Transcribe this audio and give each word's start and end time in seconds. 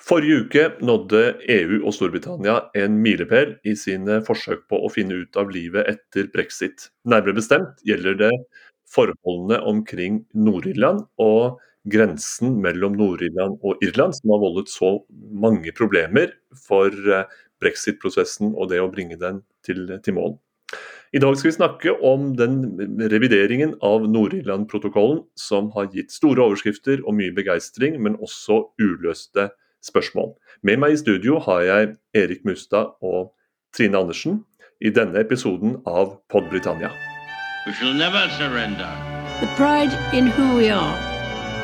Forrige 0.00 0.44
uke 0.44 0.62
nådde 0.80 1.22
EU 1.52 1.80
og 1.84 1.92
Storbritannia 1.92 2.56
en 2.78 2.96
milepæl 3.04 3.52
i 3.68 3.74
sine 3.76 4.20
forsøk 4.24 4.64
på 4.72 4.78
å 4.80 4.88
finne 4.92 5.18
ut 5.22 5.36
av 5.36 5.52
livet 5.52 5.90
etter 5.92 6.30
brexit. 6.32 6.88
Nærmere 7.04 7.36
bestemt 7.36 7.82
gjelder 7.86 8.16
det 8.22 8.30
forholdene 8.90 9.60
omkring 9.68 10.22
Nord-Irland 10.32 11.04
og 11.20 11.60
grensen 11.90 12.56
mellom 12.64 12.96
Nord-Irland 12.96 13.60
og 13.60 13.84
Irland, 13.84 14.16
som 14.16 14.34
har 14.34 14.42
voldet 14.42 14.72
så 14.72 14.96
mange 15.14 15.72
problemer 15.76 16.32
for 16.66 16.88
eh, 16.88 17.28
brexit-prosessen 17.60 18.54
og 18.54 18.72
det 18.72 18.80
å 18.80 18.90
bringe 18.92 19.20
den 19.20 19.44
til, 19.66 19.84
til 20.00 20.16
mål. 20.16 20.38
I 21.12 21.20
dag 21.20 21.34
skal 21.36 21.50
vi 21.50 21.56
snakke 21.56 21.94
om 22.06 22.30
den 22.38 22.60
revideringen 23.10 23.74
av 23.84 24.04
Nord-Irland-protokollen, 24.08 25.24
som 25.36 25.72
har 25.74 25.90
gitt 25.92 26.14
store 26.14 26.44
overskrifter 26.44 27.02
og 27.02 27.16
mye 27.18 27.34
begeistring, 27.36 27.98
men 28.00 28.18
også 28.22 28.62
uløste 28.80 29.50
spørsmål. 29.86 30.34
Med 30.62 30.76
meg 30.76 30.92
i 30.92 31.00
studio 31.00 31.38
har 31.38 31.60
jeg 31.60 31.88
Erik 32.14 32.44
Mustad 32.44 32.96
og 33.02 33.32
Trine 33.76 33.98
Andersen 33.98 34.44
i 34.80 34.90
denne 34.90 35.20
episoden 35.20 35.76
av 35.86 36.18
Pod 36.30 36.50
Britannia. 36.50 36.90
We 37.66 37.72
shall 37.72 37.94
never 37.94 38.28
surrender. 38.38 38.90
The 39.40 39.48
pride 39.56 39.92
in 40.12 40.26
who 40.26 40.56
we 40.56 40.68
are 40.70 40.96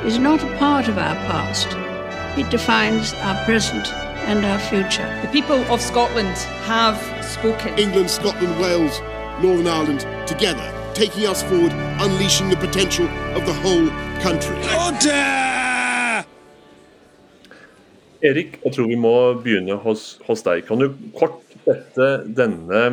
is 0.07 0.19
not 0.19 0.45
a 0.45 0.57
part 0.59 0.88
of 0.88 0.97
our 0.98 1.16
past. 1.29 1.69
It 2.38 2.51
defines 2.51 3.15
our 3.24 3.37
present 3.45 3.93
and 4.27 4.45
our 4.45 4.59
future. 4.59 5.09
The 5.23 5.33
people 5.33 5.60
of 5.73 5.80
Scotland 5.80 6.37
have 6.69 6.98
spoken. 7.24 7.79
England, 7.79 8.10
Scotland, 8.10 8.60
Wales 8.60 9.01
Northern 9.43 9.66
Ireland 9.66 10.07
together, 10.27 10.73
taking 10.95 11.27
us 11.27 11.43
forward, 11.43 11.73
unleashing 12.01 12.48
the 12.48 12.57
potential 12.57 13.07
of 13.35 13.45
the 13.45 13.52
whole 13.52 13.88
country. 14.21 14.57
Order! 14.74 15.55
Erik, 18.27 18.61
jeg 18.65 18.75
tror 18.75 18.89
vi 18.91 18.98
må 19.01 19.16
begynne 19.43 19.77
hos, 19.83 20.16
hos 20.27 20.43
deg. 20.46 20.65
Kan 20.69 20.82
du 20.82 20.91
kort 21.16 21.43
sette 21.66 22.10
denne 22.37 22.87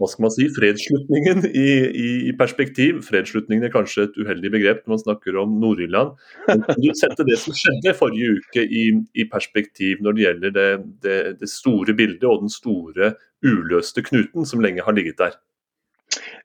hva 0.00 0.08
skal 0.10 0.24
man 0.24 0.32
si, 0.34 0.48
fredsslutningen 0.50 1.44
i, 1.52 1.68
i, 1.86 2.08
i, 2.28 2.32
perspektiv. 2.38 2.98
Fredsslutningen 3.06 3.68
er 3.68 3.72
kanskje 3.74 4.08
et 4.08 4.16
uheldig 4.18 4.50
begrep 4.50 4.82
når 4.82 4.96
man 4.96 5.02
snakker 5.04 5.38
om 5.38 5.54
Nord-Irland. 5.62 6.16
Kan 6.48 6.64
du 6.82 6.90
sette 6.98 7.26
det 7.28 7.38
som 7.40 7.54
skjedde 7.56 7.94
forrige 7.98 8.40
uke 8.40 8.64
i, 8.64 8.88
i 9.14 9.28
perspektiv 9.30 10.02
når 10.04 10.16
det 10.16 10.26
gjelder 10.26 10.56
det, 10.58 10.68
det, 11.06 11.18
det, 11.44 11.50
store 11.50 11.94
bildet 11.96 12.26
og 12.26 12.42
den 12.42 12.52
store 12.52 13.14
uløste 13.46 14.02
knuten 14.08 14.48
som 14.48 14.64
lenge 14.64 14.82
har 14.82 14.98
ligget 14.98 15.20
der? 15.22 15.38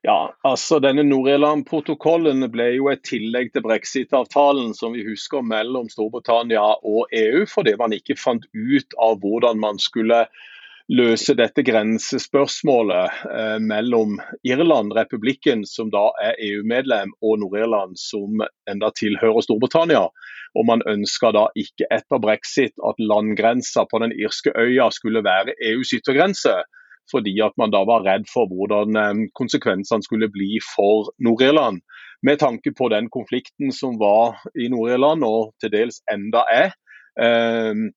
Ja, 0.02 0.34
altså 0.48 0.80
denne 0.84 1.04
Nord-Irland-protokollen 1.04 2.46
ble 2.54 2.70
jo 2.78 2.88
et 2.92 3.04
tillegg 3.08 3.52
til 3.54 3.66
brexit-avtalen 3.66 4.72
som 4.78 4.96
vi 4.96 5.04
husker 5.08 5.44
mellom 5.46 5.90
Storbritannia 5.92 6.64
og 6.88 7.12
EU, 7.12 7.44
fordi 7.50 7.76
man 7.80 7.96
ikke 7.96 8.18
fant 8.20 8.48
ut 8.56 8.96
av 9.02 9.20
hvordan 9.24 9.60
man 9.60 9.82
skulle 9.82 10.24
løse 10.90 11.36
dette 11.38 11.62
grensespørsmålet 11.68 13.20
eh, 13.30 13.58
mellom 13.62 14.18
Irland, 14.48 14.96
republikken, 14.98 15.62
som 15.70 15.92
da 15.94 16.08
er 16.24 16.40
EU-medlem, 16.42 17.14
og 17.22 17.44
Nord-Irland, 17.44 18.00
som 18.02 18.42
enda 18.70 18.90
tilhører 18.98 19.46
Storbritannia. 19.46 20.08
Og 20.58 20.66
man 20.66 20.82
ønska 20.90 21.30
da 21.36 21.46
ikke 21.60 21.86
etter 21.94 22.22
brexit 22.24 22.74
at 22.90 22.98
landgrensa 23.12 23.86
på 23.86 24.02
den 24.02 24.16
irske 24.18 24.56
øya 24.58 24.90
skulle 24.96 25.22
være 25.26 25.54
EUs 25.70 25.94
yttergrense. 26.00 26.56
Fordi 27.12 27.34
at 27.42 27.56
man 27.58 27.74
da 27.74 27.84
var 27.90 28.06
redd 28.06 28.28
for 28.34 28.50
hvordan 28.50 29.00
eh, 29.00 29.24
konsekvensene 29.40 30.06
skulle 30.06 30.32
bli 30.32 30.60
for 30.76 31.12
Nord-Irland. 31.26 31.82
Med 32.24 32.42
tanke 32.42 32.74
på 32.76 32.90
den 32.92 33.08
konflikten 33.10 33.72
som 33.72 33.96
var 34.00 34.42
i 34.56 34.68
Nord-Irland, 34.72 35.24
og 35.24 35.54
til 35.62 35.74
dels 35.74 36.02
enda 36.12 36.44
er. 36.52 36.76
Eh, 37.20 37.90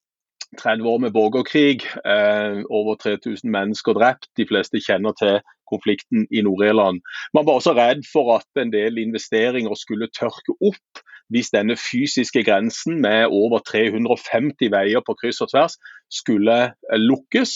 30 0.60 0.88
år 0.88 0.98
med 0.98 1.12
borgerkrig, 1.12 1.80
eh, 2.04 2.60
over 2.68 2.94
3000 3.00 3.50
mennesker 3.50 3.96
drept. 3.96 4.28
De 4.36 4.46
fleste 4.46 4.80
kjenner 4.84 5.16
til 5.16 5.40
konflikten 5.72 6.26
i 6.30 6.42
Nord-Irland. 6.44 7.00
Man 7.34 7.46
var 7.46 7.58
også 7.58 7.72
redd 7.78 8.04
for 8.12 8.36
at 8.36 8.62
en 8.62 8.72
del 8.72 8.98
investeringer 9.00 9.74
skulle 9.80 10.12
tørke 10.12 10.56
opp 10.60 11.04
hvis 11.32 11.52
denne 11.54 11.76
fysiske 11.78 12.42
grensen 12.46 13.00
med 13.04 13.30
over 13.30 13.62
350 13.68 14.72
veier 14.72 15.04
på 15.06 15.14
kryss 15.20 15.42
og 15.44 15.52
tvers 15.52 15.78
skulle 16.12 16.58
eh, 16.64 17.00
lukkes. 17.00 17.54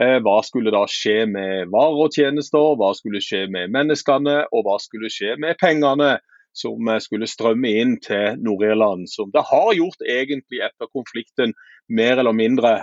Eh, 0.00 0.18
hva 0.24 0.40
skulle 0.46 0.74
da 0.74 0.84
skje 0.90 1.22
med 1.30 1.70
varer 1.72 2.04
og 2.06 2.16
tjenester, 2.16 2.74
hva 2.78 2.92
skulle 2.98 3.22
skje 3.22 3.46
med 3.52 3.72
menneskene, 3.74 4.42
og 4.50 4.66
hva 4.66 4.78
skulle 4.82 5.12
skje 5.12 5.38
med 5.42 5.58
pengene? 5.62 6.18
som 6.52 6.84
eh, 6.92 6.98
skulle 7.00 7.24
strømme 7.24 7.70
inn 7.80 7.94
til 8.04 8.34
Nord-Irland. 8.44 9.06
Som 9.08 9.30
det 9.32 9.40
har 9.48 9.70
gjort 9.72 10.02
egentlig 10.04 10.60
etter 10.60 10.90
konflikten 10.92 11.54
mer 11.88 12.20
eller 12.20 12.36
mindre 12.36 12.74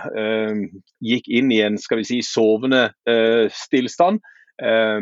gikk 0.98 1.28
inn 1.30 1.52
i 1.54 1.60
en 1.62 1.78
skal 1.78 2.00
vi 2.00 2.08
si, 2.08 2.18
sovende 2.26 2.88
stillstand. 3.54 4.18
Eh, 4.60 5.00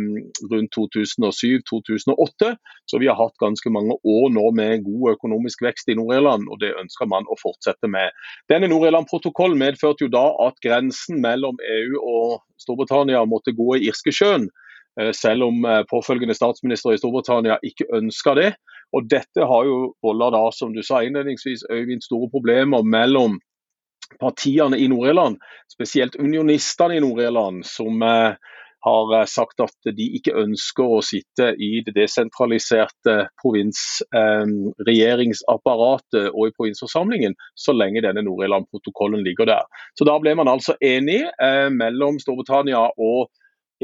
rundt 0.52 0.70
2007-2008. 0.76 2.56
Så 2.86 2.98
vi 2.98 3.06
har 3.06 3.16
hatt 3.18 3.34
ganske 3.42 3.70
mange 3.74 3.96
år 4.04 4.28
nå 4.30 4.44
med 4.54 4.84
god 4.86 5.16
økonomisk 5.16 5.64
vekst 5.66 5.90
i 5.90 5.96
Nord-Irland, 5.98 6.46
og 6.46 6.60
det 6.62 6.76
ønsker 6.78 7.10
man 7.10 7.26
å 7.26 7.38
fortsette 7.40 7.90
med. 7.90 8.14
Denne 8.52 8.70
Nord-Irland-protokollen 8.70 9.58
medførte 9.58 10.06
jo 10.06 10.12
da 10.14 10.28
at 10.46 10.60
grensen 10.62 11.18
mellom 11.24 11.58
EU 11.58 11.98
og 11.98 12.36
Storbritannia 12.62 13.24
måtte 13.26 13.56
gå 13.58 13.80
i 13.80 13.88
Irskesjøen. 13.90 14.46
Eh, 15.00 15.10
selv 15.10 15.48
om 15.48 15.66
eh, 15.66 15.82
påfølgende 15.90 16.38
statsminister 16.38 16.94
i 16.94 17.00
Storbritannia 17.02 17.58
ikke 17.66 17.90
ønska 17.98 18.36
det. 18.38 18.52
Og 18.94 19.10
Dette 19.10 19.42
har 19.50 19.66
jo 19.66 19.92
volda 20.06 20.30
da, 20.38 20.44
som 20.54 20.70
du 20.70 20.84
sa 20.86 21.02
innledningsvis, 21.02 21.66
Øyvind, 21.66 22.06
store 22.06 22.30
problemer 22.30 22.86
mellom 22.86 23.40
partiene 24.22 24.78
i 24.78 24.86
Nord-Irland, 24.88 25.36
spesielt 25.68 26.16
unionistene 26.16 26.96
i 26.96 27.02
Nord-Irland, 27.02 27.66
som 27.66 28.06
eh, 28.06 28.38
har 28.88 29.26
sagt 29.30 29.60
at 29.62 29.90
de 29.96 30.06
ikke 30.18 30.36
ønsker 30.40 30.84
å 30.84 31.00
sitte 31.04 31.46
i 31.54 31.82
det 31.86 31.94
desentraliserte 31.96 33.28
provinsregjeringsapparatet 33.42 36.24
eh, 36.24 36.30
og 36.32 36.48
i 36.48 36.54
provinsforsamlingen 36.56 37.34
så 37.58 37.72
lenge 37.76 38.02
denne 38.06 38.22
Nord-Irland-protokollen 38.26 39.22
ligger 39.26 39.46
der. 39.50 39.64
Så 39.98 40.02
Da 40.08 40.14
ble 40.22 40.32
man 40.38 40.48
altså 40.50 40.72
enig 40.84 41.20
eh, 41.28 41.68
mellom 41.74 42.14
Storbritannia 42.22 42.82
og 42.96 43.20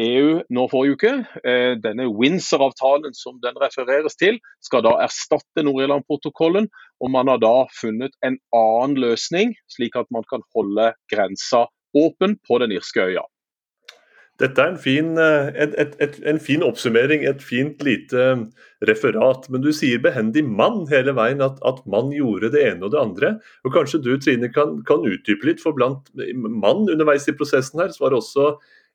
EU 0.00 0.40
nå 0.50 0.64
forrige 0.72 0.96
uke. 0.98 1.12
Eh, 1.46 1.74
denne 1.78 2.08
Windsor-avtalen 2.10 3.14
som 3.14 3.38
den 3.44 3.58
refereres 3.62 4.18
til, 4.18 4.40
skal 4.64 4.82
da 4.86 4.96
erstatte 5.04 5.64
Nord-Irland-protokollen. 5.66 6.66
Og 7.02 7.12
man 7.14 7.30
har 7.30 7.38
da 7.42 7.54
funnet 7.80 8.16
en 8.26 8.40
annen 8.56 8.98
løsning, 9.04 9.54
slik 9.70 9.98
at 10.00 10.10
man 10.14 10.26
kan 10.30 10.42
holde 10.56 10.92
grensa 11.12 11.66
åpen 11.94 12.38
på 12.48 12.58
den 12.62 12.74
irske 12.74 13.06
øya. 13.06 13.22
Dette 14.42 14.58
er 14.58 14.72
en 14.72 14.78
fin, 14.82 15.12
eh, 15.20 15.48
et, 15.62 15.74
et, 15.78 15.92
et, 16.02 16.16
en 16.26 16.40
fin, 16.42 16.62
oppsummering, 16.66 17.22
et 17.22 17.42
fint 17.42 17.82
lite 17.86 18.24
referat. 18.82 19.46
Men 19.48 19.62
du 19.62 19.70
sier 19.72 20.02
behendig 20.02 20.42
'mann' 20.42 20.88
hele 20.90 21.14
veien, 21.14 21.42
at, 21.44 21.60
at 21.62 21.84
mann 21.86 22.10
gjorde 22.10 22.50
det 22.50 22.64
ene 22.66 22.88
og 22.88 22.94
det 22.94 23.02
andre. 23.02 23.30
Og 23.62 23.76
Kanskje 23.76 24.02
du 24.02 24.16
Trine, 24.18 24.50
kan, 24.50 24.80
kan 24.88 25.06
utdype 25.06 25.46
litt, 25.46 25.62
for 25.62 25.76
blant 25.76 26.10
mann 26.34 26.88
underveis 26.90 27.28
i 27.30 27.36
prosessen 27.38 27.84
her, 27.84 27.94
så 27.94 28.04
var 28.04 28.14
det 28.14 28.22
også 28.24 28.48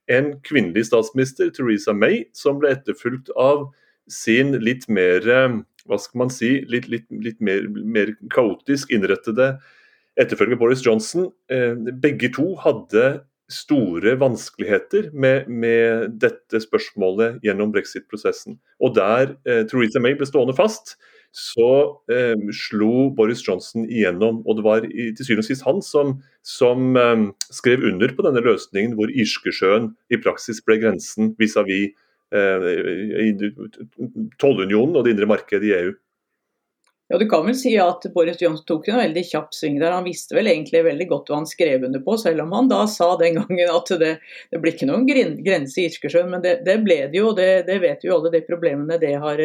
en 0.09 0.33
kvinnelig 0.43 0.89
statsminister, 0.89 1.53
Theresa 1.55 1.93
May, 1.93 2.25
som 2.33 2.59
ble 2.59 2.73
etterfulgt 2.75 3.31
av 3.39 3.69
sin 4.09 4.57
litt 4.59 4.89
mer 4.89 5.23
eh, 5.29 5.59
hva 5.87 5.97
skal 6.01 6.25
man 6.25 6.31
si, 6.33 6.59
litt, 6.67 6.89
litt, 6.91 7.07
litt 7.23 7.39
mer, 7.39 7.63
mer, 7.69 8.11
kaotisk 8.33 8.91
innrettede 8.93 9.53
etterfølger 10.19 10.59
Boris 10.59 10.83
Johnson. 10.85 11.29
Eh, 11.47 11.77
begge 12.03 12.31
to 12.35 12.51
hadde 12.59 13.21
store 13.49 14.15
vanskeligheter 14.21 15.09
med, 15.13 15.47
med 15.49 16.17
dette 16.21 16.61
spørsmålet 16.61 17.39
gjennom 17.45 17.71
brexit-prosessen. 17.73 18.59
Og 18.81 18.93
der 18.97 19.33
eh, 19.49 19.63
Theresa 19.69 20.01
May 20.03 20.17
ble 20.17 20.27
stående 20.29 20.55
fast, 20.57 20.95
så 21.35 21.69
eh, 22.09 22.37
slo 22.55 23.09
Boris 23.17 23.41
Johnson 23.45 23.85
igjennom. 23.85 24.41
Og 24.45 24.59
det 24.59 24.65
var 24.65 24.85
i, 24.85 25.09
til 25.17 25.25
syvende 25.25 25.45
og 25.45 25.49
sist 25.49 25.65
han 25.67 25.81
som, 25.85 26.15
som 26.45 26.97
eh, 26.97 27.25
skrev 27.53 27.85
under 27.91 28.13
på 28.15 28.25
denne 28.25 28.43
løsningen 28.45 28.95
hvor 28.97 29.13
Irskesjøen 29.13 29.91
i 30.13 30.21
praksis 30.21 30.61
ble 30.65 30.79
grensen 30.81 31.33
vis-à-vis 31.41 31.89
-vis, 31.89 31.97
eh, 32.33 33.49
tollunionen 34.41 34.95
og 34.95 35.05
det 35.05 35.17
indre 35.17 35.29
markedet 35.29 35.69
i 35.69 35.75
EU. 35.81 35.93
Ja, 37.09 37.17
Du 37.17 37.25
kan 37.29 37.45
vel 37.45 37.55
si 37.57 37.71
at 37.81 38.05
Boris 38.13 38.41
Johnson 38.41 38.65
tok 38.69 38.87
en 38.91 38.99
veldig 39.01 39.23
kjapp 39.31 39.55
sving 39.57 39.79
der. 39.81 39.95
Han 39.97 40.05
visste 40.05 40.37
vel 40.37 40.51
egentlig 40.51 40.83
veldig 40.85 41.07
godt 41.09 41.31
hva 41.31 41.39
han 41.39 41.49
skrev 41.49 41.87
under 41.87 42.03
på, 42.05 42.17
selv 42.21 42.43
om 42.45 42.53
han 42.53 42.69
da 42.69 42.83
sa 42.87 43.15
den 43.17 43.39
gangen 43.39 43.73
at 43.73 43.89
det, 43.97 44.11
det 44.51 44.61
blir 44.61 44.75
ikke 44.75 44.89
noen 44.91 45.07
grense 45.09 45.81
i 45.81 45.87
Irskesjøen. 45.89 46.29
Men 46.29 46.45
det, 46.45 46.59
det, 46.67 46.77
ble 46.85 47.01
det 47.09 47.17
jo, 47.17 47.31
og 47.31 47.41
det, 47.41 47.49
det 47.65 47.79
vet 47.81 48.05
jo 48.05 48.13
alle 48.19 48.33
de 48.35 48.43
problemene 48.45 48.99
det 49.01 49.15
har 49.25 49.41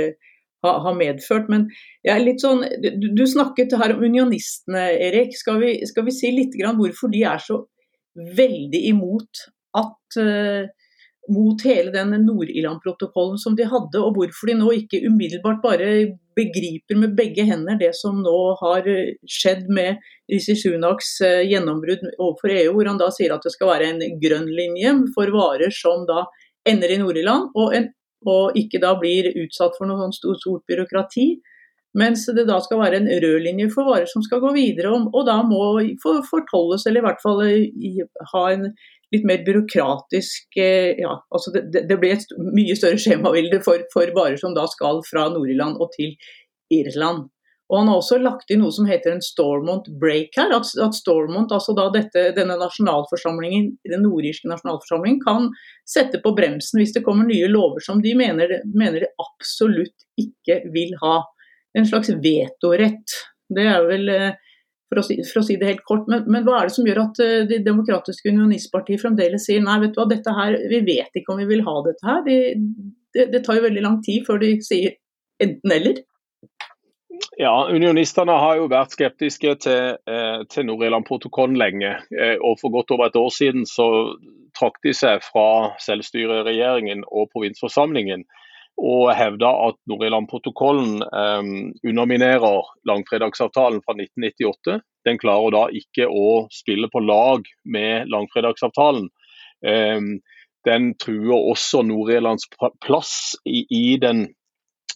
ha, 0.64 0.78
ha 0.84 0.94
medført. 0.96 1.48
Men 1.52 1.68
jeg 2.04 2.14
er 2.14 2.24
litt 2.24 2.44
sånn, 2.44 2.64
du, 2.82 3.08
du, 3.16 3.24
snakket 3.28 3.76
her 3.80 3.94
om 3.94 4.04
unionistene, 4.04 4.86
Erik. 5.08 5.36
Skal 5.38 5.60
vi, 5.62 5.76
skal 5.88 6.08
vi 6.08 6.16
si 6.16 6.32
litt 6.34 6.56
grann 6.58 6.78
hvorfor 6.80 7.12
de 7.12 7.24
er 7.28 7.42
så 7.42 7.62
veldig 8.14 8.80
imot 8.92 9.46
at 9.74 10.18
uh, 10.22 10.66
mot 11.34 11.64
hele 11.66 11.90
den 11.94 12.12
Nord-Irland-protokollen 12.26 13.40
som 13.40 13.56
de 13.58 13.66
hadde, 13.68 14.00
og 14.00 14.18
hvorfor 14.18 14.50
de 14.50 14.58
nå 14.60 14.70
ikke 14.76 15.02
umiddelbart 15.08 15.62
bare 15.64 15.88
begriper 16.36 16.98
med 17.00 17.16
begge 17.18 17.44
hender 17.48 17.78
det 17.80 17.92
som 17.98 18.20
nå 18.22 18.38
har 18.60 18.86
skjedd 19.30 19.68
med 19.72 20.02
Rishi 20.30 20.56
Sunaks 20.58 21.16
gjennombrudd 21.22 22.04
overfor 22.18 22.52
EU, 22.54 22.72
hvor 22.76 22.90
han 22.90 23.00
da 23.00 23.10
sier 23.14 23.34
at 23.34 23.44
det 23.44 23.54
skal 23.54 23.72
være 23.72 23.90
en 23.92 24.20
grønn 24.22 24.50
linje 24.50 24.94
for 25.16 25.32
varer 25.34 25.74
som 25.74 26.06
da 26.08 26.26
ender 26.68 26.94
i 26.94 27.00
Nord-Irland, 27.00 27.50
og, 27.54 27.74
og, 28.24 28.56
ikke 28.58 28.80
da 28.82 28.94
blir 29.00 29.32
utsatt 29.44 29.76
for 29.78 29.88
noe 29.88 30.00
sånn 30.00 30.16
stort, 30.16 30.40
stort 30.42 30.64
byråkrati. 30.70 31.28
Mens 31.94 32.24
det 32.34 32.46
da 32.48 32.56
skal 32.62 32.80
være 32.80 32.98
en 32.98 33.10
rød 33.22 33.44
linje 33.44 33.68
for 33.70 33.86
varer 33.86 34.08
som 34.10 34.24
skal 34.24 34.40
gå 34.42 34.50
videre, 34.56 34.90
om, 34.96 35.06
og 35.14 35.28
da 35.28 35.36
må 35.46 35.60
fortolles, 36.02 36.88
eller 36.88 37.02
i 37.02 37.06
hvert 37.06 37.22
fall 37.22 37.44
ha 38.32 38.44
en 38.50 38.72
litt 39.14 39.26
mer 39.28 39.44
byråkratisk 39.46 40.58
eh, 40.60 40.94
ja, 41.00 41.14
altså 41.34 41.54
det, 41.54 41.84
det 41.88 41.98
blir 42.00 42.16
et 42.16 42.34
mye 42.54 42.76
større 42.78 43.00
skjemavilde 43.00 43.62
for, 43.64 43.86
for 43.94 44.10
varer 44.16 44.40
som 44.40 44.56
da 44.56 44.66
skal 44.70 45.02
fra 45.08 45.28
Nord-Irland 45.32 45.80
og 45.80 45.94
til 45.96 46.16
Irland. 46.74 47.28
Og 47.72 47.78
Han 47.78 47.88
har 47.88 47.98
også 47.98 48.18
lagt 48.20 48.50
inn 48.52 48.60
noe 48.60 48.74
som 48.74 48.86
heter 48.88 49.14
en 49.14 49.22
Stormont 49.24 49.86
break 50.00 50.36
her. 50.36 50.52
At, 50.52 50.68
at 50.84 50.96
Stormont, 50.96 51.52
altså 51.54 51.72
da 51.76 51.86
dette, 51.94 52.26
denne 52.36 52.58
nasjonalforsamlingen, 52.60 53.70
den 53.88 54.04
nordirske 54.04 54.50
nasjonalforsamlingen 54.50 55.22
kan 55.24 55.48
sette 55.88 56.20
på 56.24 56.34
bremsen 56.36 56.82
hvis 56.82 56.92
det 56.96 57.04
kommer 57.06 57.26
nye 57.28 57.48
lover 57.48 57.84
som 57.84 58.02
de 58.04 58.12
mener, 58.18 58.58
mener 58.76 59.06
de 59.06 59.12
absolutt 59.22 60.06
ikke 60.20 60.60
vil 60.74 60.92
ha. 61.02 61.22
En 61.74 61.88
slags 61.88 62.12
vetorett. 62.22 63.16
Det 63.50 63.64
er 63.66 63.88
vel 63.88 64.12
eh, 64.12 64.36
for 64.94 65.02
å, 65.02 65.06
si, 65.06 65.18
for 65.28 65.42
å 65.42 65.46
si, 65.46 65.58
det 65.60 65.70
helt 65.72 65.84
kort. 65.88 66.08
Men, 66.10 66.24
men, 66.30 66.46
hva 66.46 66.60
er 66.60 66.70
det 66.70 66.76
som 66.76 66.86
gjør 66.88 67.02
at 67.04 67.20
uh, 67.20 67.36
De 67.50 67.60
demokratiske 67.66 68.30
unionistpartiet 68.30 69.02
fremdeles 69.02 69.46
sier 69.48 69.62
nei, 69.64 69.80
vet 69.82 69.94
du 69.94 70.00
hva, 70.00 70.08
dette 70.10 70.34
her, 70.38 70.58
vi 70.70 70.80
vet 70.86 71.20
ikke 71.20 71.34
om 71.34 71.42
vi 71.42 71.50
vil 71.50 71.64
ha 71.66 71.76
dette 71.86 72.08
her. 72.08 72.24
De, 72.26 72.38
det, 73.14 73.28
det 73.34 73.44
tar 73.44 73.58
jo 73.58 73.66
veldig 73.66 73.84
lang 73.84 74.00
tid 74.06 74.26
før 74.26 74.40
de 74.42 74.56
sier 74.64 74.96
enten-eller. 75.42 76.04
Ja, 77.38 77.68
Unionistene 77.70 78.34
har 78.38 78.58
jo 78.58 78.70
vært 78.70 78.94
skeptiske 78.94 79.54
til, 79.62 79.98
eh, 80.10 80.40
til 80.50 80.66
Nord-Irland-protokollen 80.68 81.58
lenge. 81.58 81.92
Eh, 82.14 82.36
og 82.42 82.58
For 82.60 82.74
godt 82.74 82.90
over 82.94 83.06
et 83.06 83.18
år 83.18 83.30
siden 83.34 83.66
så 83.66 83.86
trakk 84.58 84.80
de 84.86 84.94
seg 84.94 85.22
fra 85.22 85.74
selvstyreregjeringen 85.82 87.04
og 87.10 87.30
provinsforsamlingen 87.34 88.24
og 88.80 89.12
hevda 89.14 89.50
at 89.68 89.78
Nord-Irland-protokollen 89.90 91.02
eh, 91.06 91.42
underminerer 91.90 92.70
langfredagsavtalen 92.88 93.82
fra 93.84 93.96
1998. 93.96 94.80
Den 95.06 95.20
klarer 95.20 95.54
da 95.54 95.64
ikke 95.70 96.08
å 96.10 96.46
spille 96.52 96.90
på 96.92 97.02
lag 97.04 97.46
med 97.64 98.10
langfredagsavtalen. 98.12 99.10
Eh, 99.64 100.00
den 100.64 100.94
truer 101.00 101.36
også 101.52 101.84
Nord-Irlands 101.86 102.48
plass 102.82 103.36
i, 103.44 103.66
i 103.68 103.98
den 104.00 104.26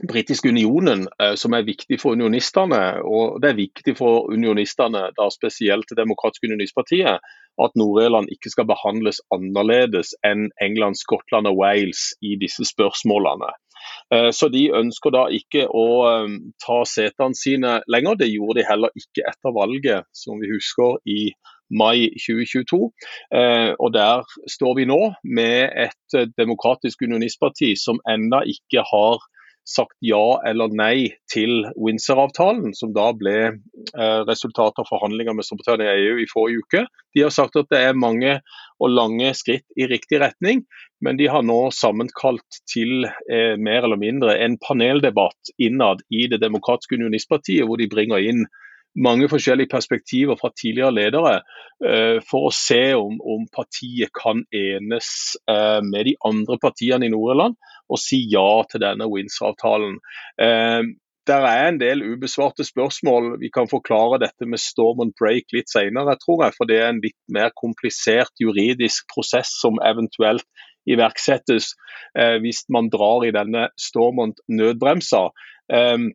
britiske 0.08 0.48
unionen, 0.48 1.08
eh, 1.22 1.34
som 1.34 1.54
er 1.54 1.66
viktig 1.66 1.98
for 2.00 2.14
unionistene. 2.14 3.00
Og 3.02 3.40
det 3.42 3.50
er 3.50 3.58
viktig 3.58 3.96
for 3.98 4.30
unionistene, 4.32 5.08
da 5.16 5.28
spesielt 5.30 5.88
Det 5.88 5.98
demokratiske 5.98 6.46
unionistpartiet, 6.46 7.18
at 7.58 7.72
Nord-Irland 7.74 8.30
ikke 8.30 8.50
skal 8.50 8.68
behandles 8.70 9.20
annerledes 9.34 10.14
enn 10.26 10.50
England, 10.62 10.98
Skottland 10.98 11.50
og 11.50 11.58
Wales 11.58 12.14
i 12.22 12.36
disse 12.38 12.64
spørsmålene. 12.64 13.50
Eh, 14.14 14.30
så 14.34 14.48
de 14.52 14.68
ønsker 14.78 15.14
da 15.14 15.26
ikke 15.34 15.66
å 15.68 15.86
eh, 16.08 16.36
ta 16.64 16.80
setene 16.88 17.38
sine 17.38 17.78
lenger. 17.90 18.18
Det 18.22 18.30
gjorde 18.32 18.60
de 18.60 18.66
heller 18.68 18.94
ikke 18.98 19.26
etter 19.30 19.54
valget, 19.56 20.08
som 20.16 20.40
vi 20.42 20.50
husker 20.52 20.98
i 21.08 21.32
mai 21.68 22.08
2022. 22.16 22.78
Og 23.76 23.90
der 23.92 24.22
står 24.48 24.78
vi 24.78 24.86
nå 24.88 25.02
med 25.36 25.74
et 25.76 26.16
demokratisk 26.40 27.02
unionistparti 27.04 27.74
som 27.76 28.00
ennå 28.08 28.40
ikke 28.48 28.86
har 28.88 29.20
sagt 29.68 29.96
ja 30.04 30.40
eller 30.48 30.72
nei 30.72 31.12
til 31.32 31.66
Windsor-avtalen, 31.76 32.72
som 32.76 32.94
da 32.96 33.10
ble 33.16 33.36
eh, 33.44 34.20
resultatet 34.28 34.80
av 34.82 34.88
forhandlinger 34.88 35.36
med 35.36 35.46
Storbritannia 35.46 35.92
og 35.92 36.04
EU 36.04 36.22
i 36.22 36.28
forrige 36.30 36.64
uke. 36.64 36.84
De 37.16 37.24
har 37.26 37.34
sagt 37.34 37.58
at 37.60 37.68
det 37.72 37.82
er 37.84 37.98
mange 37.98 38.38
og 38.78 38.94
lange 38.94 39.34
skritt 39.36 39.66
i 39.76 39.88
riktig 39.90 40.22
retning, 40.22 40.64
men 41.04 41.18
de 41.20 41.28
har 41.30 41.44
nå 41.46 41.58
sammenkalt 41.74 42.62
til 42.70 43.04
eh, 43.06 43.58
mer 43.60 43.84
eller 43.84 44.00
mindre 44.00 44.38
en 44.40 44.56
paneldebatt 44.62 45.52
innad 45.58 46.02
i 46.08 46.26
Det 46.32 46.40
demokratiske 46.42 46.96
unionistpartiet, 46.98 47.66
hvor 47.68 47.80
de 47.80 47.90
bringer 47.92 48.24
inn 48.24 48.46
mange 48.98 49.28
forskjellige 49.30 49.70
perspektiver 49.72 50.38
fra 50.40 50.50
tidligere 50.56 50.94
ledere 50.94 51.34
uh, 51.40 52.18
for 52.28 52.48
å 52.48 52.54
se 52.54 52.82
om, 52.98 53.18
om, 53.22 53.46
partiet 53.54 54.12
kan 54.16 54.44
enes 54.54 55.10
uh, 55.50 55.80
med 55.84 56.08
de 56.10 56.16
andre 56.26 56.58
partiene 56.62 57.06
i 57.06 57.12
Nord-Irland 57.12 57.58
og 57.88 58.00
si 58.02 58.20
ja 58.32 58.48
til 58.68 58.82
denne 58.84 59.08
Windsor-avtalen. 59.08 59.98
Uh, 60.40 60.82
der 61.28 61.44
er 61.44 61.66
en 61.68 61.80
del 61.80 62.00
ubesvarte 62.06 62.64
spørsmål. 62.64 63.34
Vi 63.42 63.50
kan 63.52 63.68
forklare 63.68 64.20
dette 64.22 64.48
med 64.48 64.62
storm 64.62 65.02
and 65.04 65.12
break 65.20 65.52
litt 65.52 65.68
senere, 65.68 66.16
tror 66.22 66.46
jeg. 66.46 66.54
For 66.56 66.70
det 66.70 66.78
er 66.80 66.88
en 66.88 67.02
litt 67.04 67.18
mer 67.28 67.52
komplisert 67.52 68.32
juridisk 68.40 69.04
prosess 69.12 69.50
som 69.60 69.76
eventuelt 69.84 70.46
iverksettes 70.88 71.74
hvis 72.40 72.62
man 72.72 72.88
drar 72.88 73.26
i 73.28 73.34
denne 73.36 73.66
stormont 73.76 74.40
nødbremsa. 74.48 75.26
Um, 75.68 76.08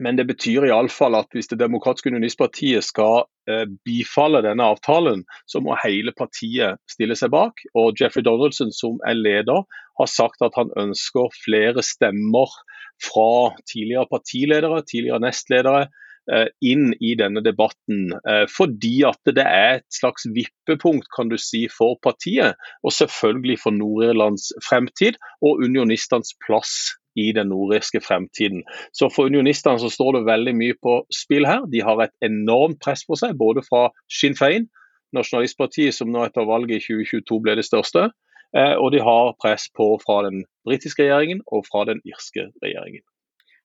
men 0.00 0.16
det 0.16 0.24
betyr 0.28 0.64
iallfall 0.68 1.16
at 1.18 1.34
hvis 1.36 1.50
Det 1.50 1.58
demokratiske 1.60 2.08
unionistpartiet 2.08 2.84
skal 2.86 3.26
eh, 3.50 3.66
bifalle 3.84 4.42
denne 4.44 4.64
avtalen, 4.72 5.24
så 5.46 5.60
må 5.60 5.76
hele 5.82 6.14
partiet 6.16 6.80
stille 6.90 7.16
seg 7.18 7.32
bak. 7.34 7.60
Og 7.76 8.00
Jeffrey 8.00 8.24
Donaldson, 8.24 8.72
som 8.72 9.00
er 9.08 9.18
leder, 9.18 9.66
har 10.00 10.08
sagt 10.08 10.44
at 10.44 10.56
han 10.56 10.72
ønsker 10.80 11.34
flere 11.44 11.84
stemmer 11.84 12.54
fra 13.02 13.52
tidligere 13.68 14.08
partiledere, 14.08 14.80
tidligere 14.88 15.20
nestledere, 15.26 15.84
eh, 16.32 16.48
inn 16.64 16.94
i 17.00 17.12
denne 17.18 17.42
debatten. 17.44 18.14
Eh, 18.24 18.46
fordi 18.48 19.02
at 19.08 19.20
det 19.28 19.44
er 19.44 19.82
et 19.82 19.88
slags 19.92 20.24
vippepunkt 20.32 21.10
kan 21.12 21.28
du 21.28 21.36
si, 21.36 21.66
for 21.68 22.00
partiet, 22.02 22.56
og 22.80 22.96
selvfølgelig 22.96 23.60
for 23.60 23.76
Nord-Irlands 23.76 24.54
fremtid 24.64 25.20
og 25.42 25.60
unionistenes 25.68 26.32
plass 26.46 26.94
i 27.18 27.30
den 27.36 27.50
nordirske 27.52 28.00
fremtiden. 28.00 28.62
Så 28.92 29.10
For 29.12 29.28
unionistene 29.30 29.80
så 29.80 29.90
står 29.92 30.18
det 30.18 30.26
veldig 30.28 30.54
mye 30.56 30.76
på 30.82 30.98
spill 31.12 31.46
her. 31.48 31.66
De 31.72 31.82
har 31.84 32.00
et 32.02 32.14
enormt 32.24 32.80
press 32.84 33.04
på 33.08 33.18
seg, 33.18 33.36
både 33.38 33.64
fra 33.66 33.88
Sinn 34.10 34.36
Fein, 34.38 34.68
nasjonalistpartiet 35.16 35.94
som 35.94 36.12
nå 36.12 36.24
etter 36.26 36.48
valget 36.48 36.80
i 36.80 36.84
2022 36.86 37.40
ble 37.44 37.56
det 37.60 37.66
største, 37.68 38.08
eh, 38.56 38.74
og 38.76 38.92
de 38.94 39.02
har 39.04 39.34
press 39.42 39.68
på 39.76 39.94
fra 40.04 40.22
den 40.28 40.44
britiske 40.66 41.04
regjeringen 41.04 41.44
og 41.46 41.66
fra 41.68 41.84
den 41.88 42.00
irske 42.08 42.48
regjeringen. 42.64 43.04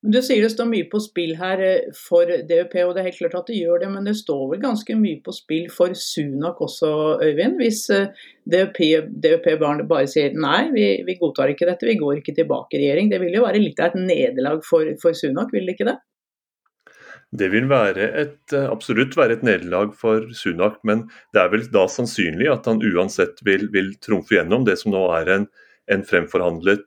Du 0.05 0.19
sier 0.21 0.43
det 0.45 0.51
står 0.53 0.67
mye 0.69 0.85
på 0.91 0.99
spill 1.01 1.31
her 1.39 1.61
eh, 1.65 1.93
for 1.97 2.29
DUP, 2.29 2.75
og 2.83 2.91
det 2.93 3.01
er 3.01 3.07
helt 3.07 3.17
klart 3.17 3.37
at 3.39 3.47
det 3.49 3.57
gjør 3.57 3.81
det. 3.81 3.87
Men 3.95 4.05
det 4.05 4.13
står 4.19 4.43
vel 4.51 4.61
ganske 4.61 4.97
mye 4.99 5.21
på 5.25 5.33
spill 5.33 5.71
for 5.73 5.95
Sunak 5.97 6.59
også, 6.61 6.91
Øyvind? 7.25 7.57
Hvis 7.57 7.87
eh, 7.95 8.11
DUP, 8.45 8.77
bare 9.89 10.03
sier 10.11 10.37
nei, 10.37 10.67
vi, 10.75 10.85
vi, 11.07 11.17
godtar 11.17 11.49
ikke 11.49 11.65
dette, 11.69 11.89
vi 11.89 11.97
går 11.97 12.21
ikke 12.21 12.35
tilbake 12.37 12.77
i 12.77 12.83
regjering. 12.83 13.09
Det 13.09 13.21
vil 13.23 13.39
jo 13.39 13.47
være 13.47 13.63
litt 13.63 13.81
av 13.81 13.89
et 13.89 14.03
nederlag 14.03 14.61
for, 14.67 14.91
for 15.01 15.17
Sunak, 15.17 15.49
vil 15.55 15.65
det 15.65 15.79
ikke 15.79 15.89
det? 15.89 15.97
Det 17.41 17.49
vil 17.51 17.65
være 17.67 18.11
et, 18.21 18.41
eh, 18.53 18.67
absolutt 18.69 19.17
være 19.17 19.39
et 19.39 19.47
nederlag 19.49 19.95
for 19.97 20.29
Sunak, 20.37 20.77
men 20.85 21.07
det 21.33 21.41
er 21.41 21.49
vel 21.55 21.65
da 21.73 21.87
sannsynlig 21.89 22.51
at 22.53 22.69
han 22.69 22.85
uansett 22.85 23.41
vil, 23.49 23.65
vil 23.73 23.95
trumfe 23.97 24.37
gjennom 24.37 24.69
det 24.69 24.77
som 24.77 24.93
nå 24.93 25.01
er 25.17 25.33
en, 25.39 25.49
en 25.89 26.05
fremforhandlet, 26.05 26.85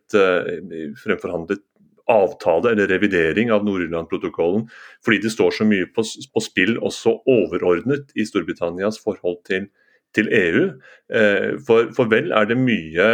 fremforhandlet 1.02 1.66
avtale 2.10 2.72
eller 2.72 2.90
revidering 2.90 3.52
av 3.54 3.64
Nord-Irland-protokollen, 3.66 4.66
fordi 5.04 5.20
det 5.24 5.32
står 5.34 5.54
så 5.60 5.66
mye 5.68 5.86
på, 5.94 6.04
på, 6.04 6.42
spill 6.44 6.76
også 6.78 7.20
overordnet 7.30 8.10
i 8.18 8.26
Storbritannias 8.28 9.00
forhold 9.04 9.40
til, 9.48 9.68
til 10.16 10.30
EU. 10.34 10.66
Eh, 11.14 11.56
for, 11.66 11.92
for, 11.96 12.10
vel 12.12 12.34
er 12.36 12.50
det 12.50 12.58
mye 12.60 13.08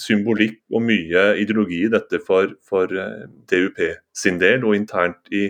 symbolikk 0.00 0.60
og 0.74 0.84
mye 0.86 1.24
ideologi 1.42 1.84
i 1.86 1.92
dette 1.92 2.22
for, 2.26 2.54
for 2.66 2.90
eh, 2.90 3.26
DUP 3.50 3.80
sin 4.16 4.40
del 4.42 4.66
og 4.66 4.76
internt 4.78 5.30
i, 5.34 5.48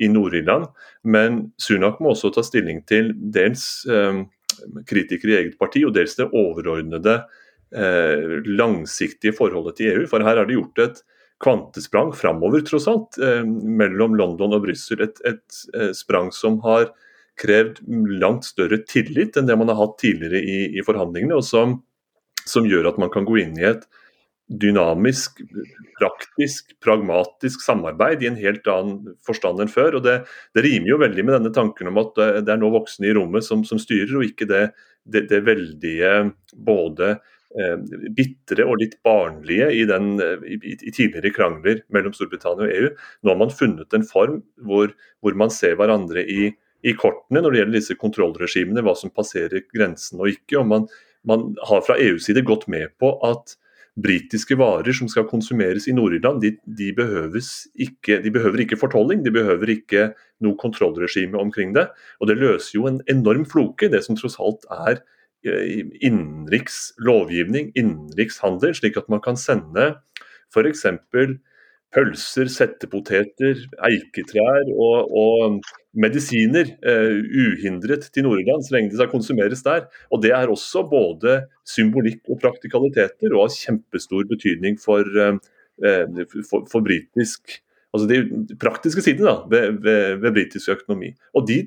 i 0.00 0.08
Nord-Irland, 0.08 0.68
men 1.04 1.44
Sunak 1.60 2.00
må 2.00 2.14
også 2.14 2.32
ta 2.34 2.44
stilling 2.46 2.82
til 2.88 3.12
dels 3.34 3.86
eh, 3.90 4.24
kritikere 4.88 5.34
i 5.34 5.38
eget 5.42 5.58
parti 5.60 5.84
og 5.86 5.94
dels 5.96 6.16
det 6.18 6.28
overordnede 6.28 7.18
eh, 7.74 8.38
langsiktige 8.46 9.34
forholdet 9.36 9.78
til 9.78 9.92
EU. 9.92 10.06
For 10.10 10.24
her 10.24 10.40
er 10.40 10.48
det 10.48 10.58
gjort 10.58 10.84
et 10.86 11.02
kvantesprang 11.42 12.12
framover, 12.16 12.60
tross 12.66 12.88
alt, 12.88 13.18
eh, 13.18 13.44
mellom 13.44 14.16
London 14.18 14.54
og 14.56 14.66
Brussel. 14.66 15.02
Et, 15.02 15.22
et, 15.26 15.62
eh, 15.74 15.90
sprang 15.96 16.30
som 16.32 16.60
har 16.66 16.92
krevd 17.40 17.80
langt 18.20 18.46
større 18.46 18.78
tillit 18.86 19.36
enn 19.36 19.48
det 19.48 19.56
man 19.58 19.72
har 19.72 19.80
hatt 19.80 19.98
tidligere 20.02 20.42
i, 20.42 20.60
i 20.78 20.84
forhandlingene, 20.84 21.38
og 21.40 21.46
som, 21.46 21.80
som, 22.44 22.68
gjør 22.68 22.92
at 22.92 23.00
man 23.00 23.10
kan 23.10 23.26
gå 23.26 23.40
inn 23.42 23.56
i 23.58 23.66
et 23.72 23.86
dynamisk, 24.52 25.40
praktisk, 25.96 26.74
pragmatisk 26.84 27.62
samarbeid 27.64 28.22
i 28.22 28.28
en 28.28 28.36
helt 28.36 28.66
annen 28.68 29.14
forstand 29.24 29.62
enn 29.64 29.70
før. 29.72 29.96
og 29.96 30.04
Det, 30.04 30.18
det 30.52 30.66
rimer 30.66 30.92
jo 30.92 31.00
veldig 31.00 31.24
med 31.24 31.38
denne 31.38 31.54
tanken 31.56 31.88
om 31.88 32.00
at 32.02 32.18
det 32.44 32.52
er 32.52 32.60
nå 32.60 32.68
voksne 32.74 33.08
i 33.08 33.14
rommet 33.16 33.46
som, 33.46 33.64
som 33.64 33.80
styrer, 33.80 34.18
og 34.18 34.28
ikke 34.28 34.50
det, 34.50 34.66
det, 35.08 35.24
det 35.32 35.40
veldige 35.46 36.12
både 36.52 37.16
eh, 37.58 37.76
bitre 38.16 38.66
og 38.66 38.80
litt 38.82 38.98
barnlige 39.06 39.70
i, 39.76 39.84
den, 39.88 40.14
i, 40.46 40.58
i, 40.58 40.90
tidligere 40.90 41.32
krangler 41.34 41.82
mellom 41.94 42.14
Storbritannia 42.16 42.68
og 42.68 42.74
EU. 42.74 42.90
Nå 43.22 43.32
har 43.32 43.40
man 43.44 43.54
funnet 43.54 43.96
en 43.96 44.06
form 44.08 44.42
hvor, 44.66 44.92
hvor 45.20 45.38
man 45.38 45.52
ser 45.54 45.78
hverandre 45.80 46.24
i, 46.24 46.52
i, 46.82 46.94
kortene 46.98 47.42
når 47.42 47.50
det 47.50 47.62
gjelder 47.62 47.78
disse 47.78 47.98
kontrollregimene, 48.00 48.84
hva 48.84 48.96
som 48.98 49.14
passerer 49.14 49.66
grensen 49.72 50.22
og 50.22 50.34
ikke. 50.34 50.60
og 50.60 50.70
man, 50.70 50.86
man 51.28 51.52
har 51.68 51.84
fra 51.86 51.98
EUs 52.02 52.28
side 52.28 52.44
gått 52.46 52.68
med 52.72 52.94
på 53.00 53.14
at 53.28 53.56
britiske 54.00 54.56
varer 54.56 54.94
som 54.96 55.08
skal 55.10 55.26
konsumeres 55.28 55.86
i 55.88 55.94
Nord-Irland, 55.96 56.40
de, 56.40 56.54
de, 56.64 56.90
de, 56.96 58.30
behøver 58.32 58.64
ikke 58.64 58.78
fortolling, 58.80 59.20
de 59.24 59.34
behøver 59.34 59.74
ikke 59.74 60.06
noe 60.44 60.56
kontrollregime 60.60 61.38
omkring 61.40 61.74
det. 61.76 61.88
Og 62.20 62.30
det 62.30 62.38
løser 62.40 62.78
jo 62.78 62.86
en 62.88 63.02
enorm 63.12 63.44
floke, 63.48 63.90
det 63.92 64.00
som 64.06 64.16
tross 64.16 64.38
alt 64.40 64.64
er 64.72 64.96
eh, 64.96 65.02
innenriks 65.44 66.92
lovgivning, 67.02 67.72
innenriks 67.78 68.38
handel, 68.44 68.74
slik 68.78 68.98
at 69.00 69.08
man 69.12 69.22
kan 69.24 69.38
sende 69.40 69.94
f.eks 70.52 70.86
pølser, 71.92 72.48
settepoteter, 72.48 73.66
eiketrær 73.84 74.70
og, 74.72 75.10
og 75.12 75.58
medisiner 75.92 76.70
uh, 76.88 77.18
uhindret 77.20 78.08
til 78.14 78.26
Nord-Irland, 78.26 78.64
så 78.64 78.76
lenge 78.76 78.92
det 78.92 79.00
skal 79.00 79.12
konsumeres 79.12 79.64
der. 79.66 79.88
Og 80.10 80.22
Det 80.24 80.32
er 80.32 80.52
også 80.52 80.86
både 80.88 81.42
symbolikk 81.68 82.22
og 82.32 82.40
praktikaliteter, 82.40 83.34
og 83.34 83.44
har 83.44 83.58
kjempestor 83.58 84.24
betydning 84.30 84.80
for, 84.80 85.04
uh, 85.04 85.36
for, 86.48 86.64
for 86.70 86.80
britisk 86.80 87.60
Altså 87.92 88.06
de 88.08 88.56
praktiske 88.56 89.02
sidene 89.04 89.34
ved, 89.52 89.74
ved, 89.84 90.14
ved, 90.22 90.30
britisk 90.32 90.70
økonomi. 90.72 91.10
Og 91.36 91.44
de, 91.44 91.58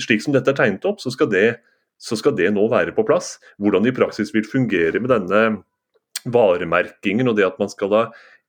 Slik 0.00 0.22
som 0.24 0.32
dette 0.32 0.48
er 0.48 0.56
tegnet 0.56 0.86
opp, 0.88 1.02
så 1.02 1.12
skal, 1.12 1.28
det, 1.28 1.58
så 1.98 2.16
skal 2.18 2.36
det 2.38 2.50
nå 2.54 2.64
være 2.70 2.94
på 2.96 3.04
plass. 3.06 3.36
Hvordan 3.58 3.84
det 3.84 3.92
i 3.92 3.98
praksis 3.98 4.32
vil 4.34 4.46
fungere 4.46 5.02
med 5.02 5.10
denne 5.12 5.42
varemerkingen 6.28 7.30
og 7.30 7.38
det 7.38 7.46
at 7.46 7.58
man 7.60 7.70
skal 7.72 7.92
da 7.92 8.02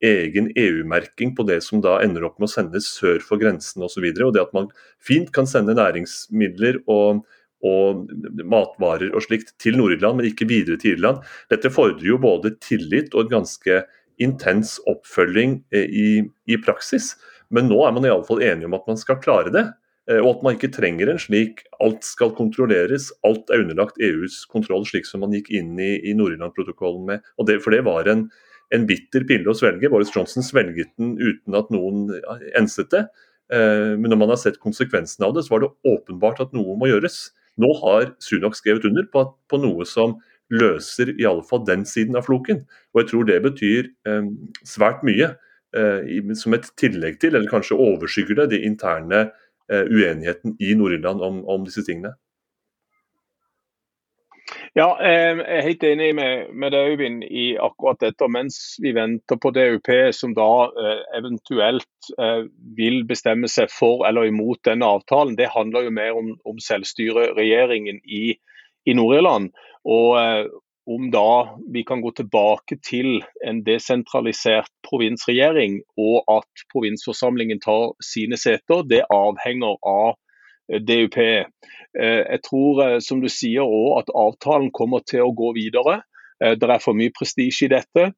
egen 0.05 0.47
EU-merking 0.55 1.33
på 1.35 1.43
det 1.47 1.59
som 1.65 1.81
da 1.83 1.97
ender 2.03 2.23
opp 2.27 2.39
med 2.39 2.47
å 2.47 2.53
sendes 2.53 2.87
sør 2.95 3.19
for 3.23 3.41
grensen 3.41 3.83
osv. 3.83 4.05
Og, 4.05 4.15
så 4.15 4.27
og 4.29 4.35
det 4.35 4.45
at 4.45 4.55
man 4.55 4.69
fint 5.03 5.31
kan 5.35 5.49
sende 5.49 5.75
næringsmidler 5.77 6.81
og, 6.87 7.25
og 7.65 8.05
matvarer 8.47 9.11
og 9.11 9.25
slikt 9.25 9.55
til 9.61 9.79
Nord-Irland, 9.79 10.19
men 10.19 10.29
ikke 10.29 10.47
videre 10.49 10.79
til 10.79 10.95
Irland. 10.95 11.25
Dette 11.51 11.71
fordrer 11.73 12.13
jo 12.13 12.21
både 12.21 12.55
tillit 12.63 13.11
og 13.13 13.27
en 13.27 13.39
ganske 13.39 13.81
intens 14.19 14.77
oppfølging 14.87 15.59
eh, 15.75 15.87
i, 15.89 16.07
i 16.47 16.59
praksis. 16.63 17.13
Men 17.51 17.69
nå 17.71 17.81
er 17.85 17.93
man 17.95 18.07
iallfall 18.07 18.43
enige 18.45 18.69
om 18.69 18.77
at 18.77 18.87
man 18.87 18.99
skal 18.99 19.19
klare 19.23 19.51
det. 19.53 19.65
Eh, 20.09 20.19
og 20.23 20.37
at 20.37 20.43
man 20.45 20.57
ikke 20.57 20.71
trenger 20.73 21.11
en 21.11 21.21
slik 21.21 21.63
alt 21.83 22.05
skal 22.07 22.33
kontrolleres, 22.37 23.11
alt 23.27 23.51
er 23.53 23.63
underlagt 23.63 23.99
EUs 24.01 24.41
kontroll, 24.49 24.85
slik 24.87 25.07
som 25.07 25.23
man 25.23 25.35
gikk 25.35 25.51
inn 25.53 25.75
i, 25.77 25.95
i 26.09 26.15
Nord-Irland-protokollen 26.17 27.05
med. 27.11 27.25
Det, 27.45 27.59
for 27.63 27.75
det 27.75 27.83
var 27.87 28.09
en, 28.09 28.27
en 28.73 28.87
bitter 28.89 29.25
pille 29.29 29.49
å 29.51 29.57
svelge. 29.57 29.91
Boris 29.91 30.13
Johnson 30.15 30.45
svelget 30.45 30.91
den 30.97 31.15
uten 31.21 31.57
at 31.57 31.69
noen 31.73 32.07
enset 32.57 32.89
det. 32.95 33.05
Eh, 33.53 33.93
men 33.97 34.09
når 34.09 34.21
man 34.23 34.33
har 34.33 34.41
sett 34.41 34.61
konsekvensene 34.63 35.29
av 35.29 35.35
det, 35.37 35.45
så 35.45 35.55
var 35.55 35.65
det 35.65 35.73
åpenbart 35.93 36.41
at 36.45 36.55
noe 36.57 36.77
må 36.79 36.89
gjøres. 36.89 37.27
Nå 37.59 37.69
har 37.83 38.13
Sunak 38.23 38.57
skrevet 38.57 38.87
under 38.87 39.05
på, 39.11 39.25
på 39.51 39.61
noe 39.61 39.85
som 39.89 40.17
løser 40.49 41.11
i 41.19 41.27
alle 41.29 41.45
fall 41.45 41.61
den 41.67 41.85
siden 41.85 42.17
av 42.17 42.25
floken. 42.25 42.63
Og 42.95 43.03
jeg 43.03 43.11
tror 43.11 43.29
det 43.29 43.37
betyr 43.45 43.91
eh, 44.09 44.31
svært 44.65 45.05
mye 45.05 45.35
eh, 45.77 46.33
som 46.39 46.57
et 46.57 46.65
tillegg 46.81 47.19
til, 47.21 47.35
eller 47.35 47.51
kanskje 47.51 47.77
overskygger 47.77 48.41
det, 48.41 48.49
de 48.55 48.63
interne 48.65 49.27
uenigheten 49.69 50.55
i 50.59 50.73
Nord-Irland 50.77 51.21
om, 51.25 51.43
om 51.49 51.67
disse 51.67 51.83
tingene. 51.85 52.15
Ja, 54.77 54.95
Jeg 55.01 55.41
er 55.45 55.65
helt 55.65 55.83
enig 55.83 56.09
med, 56.15 56.51
med 56.53 56.71
deg, 56.73 56.93
Øyvind, 56.93 57.23
i 57.25 57.45
akkurat 57.57 57.99
dette. 58.01 58.27
Mens 58.29 58.77
vi 58.81 58.93
venter 58.95 59.37
på 59.41 59.51
DUP, 59.53 59.89
som 60.15 60.35
da 60.37 60.49
eh, 60.69 61.01
eventuelt 61.17 62.11
eh, 62.21 62.45
vil 62.77 63.03
bestemme 63.09 63.49
seg 63.49 63.71
for 63.73 64.05
eller 64.07 64.29
imot 64.29 64.61
denne 64.65 64.85
avtalen, 64.85 65.37
det 65.37 65.51
handler 65.55 65.87
jo 65.87 65.95
mer 65.97 66.17
om, 66.17 66.31
om 66.45 66.61
selvstyreregjeringen 66.61 68.01
i, 68.05 68.23
i 68.85 68.97
Nord-Irland. 68.97 69.51
Og 69.89 70.17
eh, 70.21 70.45
om 70.89 71.11
da 71.13 71.57
vi 71.73 71.83
kan 71.85 72.01
gå 72.01 72.11
tilbake 72.17 72.79
til 72.85 73.19
en 73.45 73.61
desentralisert 73.65 74.71
provinsregjering, 74.87 75.81
og 76.01 76.23
at 76.39 76.63
provinsforsamlingen 76.73 77.61
tar 77.61 77.93
sine 78.03 78.39
seter, 78.41 78.81
det 78.89 79.03
avhenger 79.13 79.77
av 79.85 80.17
DUP. 80.69 81.17
Eh, 81.97 82.23
jeg 82.25 82.41
tror, 82.45 82.81
eh, 82.85 82.99
som 83.05 83.21
du 83.21 83.29
sier 83.29 83.65
òg, 83.65 83.99
at 84.01 84.13
avtalen 84.13 84.71
kommer 84.71 85.05
til 85.05 85.25
å 85.25 85.35
gå 85.35 85.53
videre. 85.57 86.01
Eh, 86.43 86.55
det 86.55 86.69
er 86.69 86.81
for 86.81 86.97
mye 86.97 87.13
prestisje 87.13 87.67
i 87.67 87.73
dette. 87.73 88.11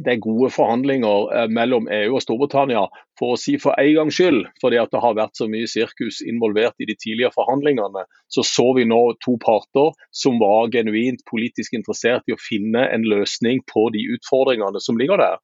Det 0.00 0.14
er 0.14 0.22
gode 0.24 0.48
forhandlinger 0.50 1.48
mellom 1.52 1.88
EU 1.92 2.14
og 2.16 2.22
Storbritannia, 2.24 2.86
for 3.20 3.34
å 3.34 3.40
si 3.40 3.58
for 3.60 3.76
en 3.78 3.92
gangs 3.98 4.16
skyld. 4.16 4.46
Fordi 4.62 4.80
det 4.92 5.02
har 5.04 5.18
vært 5.18 5.36
så 5.36 5.48
mye 5.52 5.68
sirkus 5.68 6.22
involvert 6.24 6.80
i 6.80 6.88
de 6.88 6.96
tidligere 6.96 7.34
forhandlingene. 7.36 8.06
Så 8.32 8.44
så 8.46 8.70
vi 8.78 8.86
nå 8.88 9.00
to 9.24 9.36
parter 9.42 9.92
som 10.16 10.40
var 10.40 10.72
genuint 10.72 11.20
politisk 11.28 11.76
interessert 11.76 12.24
i 12.26 12.36
å 12.36 12.40
finne 12.40 12.86
en 12.88 13.04
løsning 13.04 13.60
på 13.68 13.90
de 13.94 14.06
utfordringene 14.16 14.80
som 14.80 14.98
ligger 15.00 15.20
der. 15.20 15.38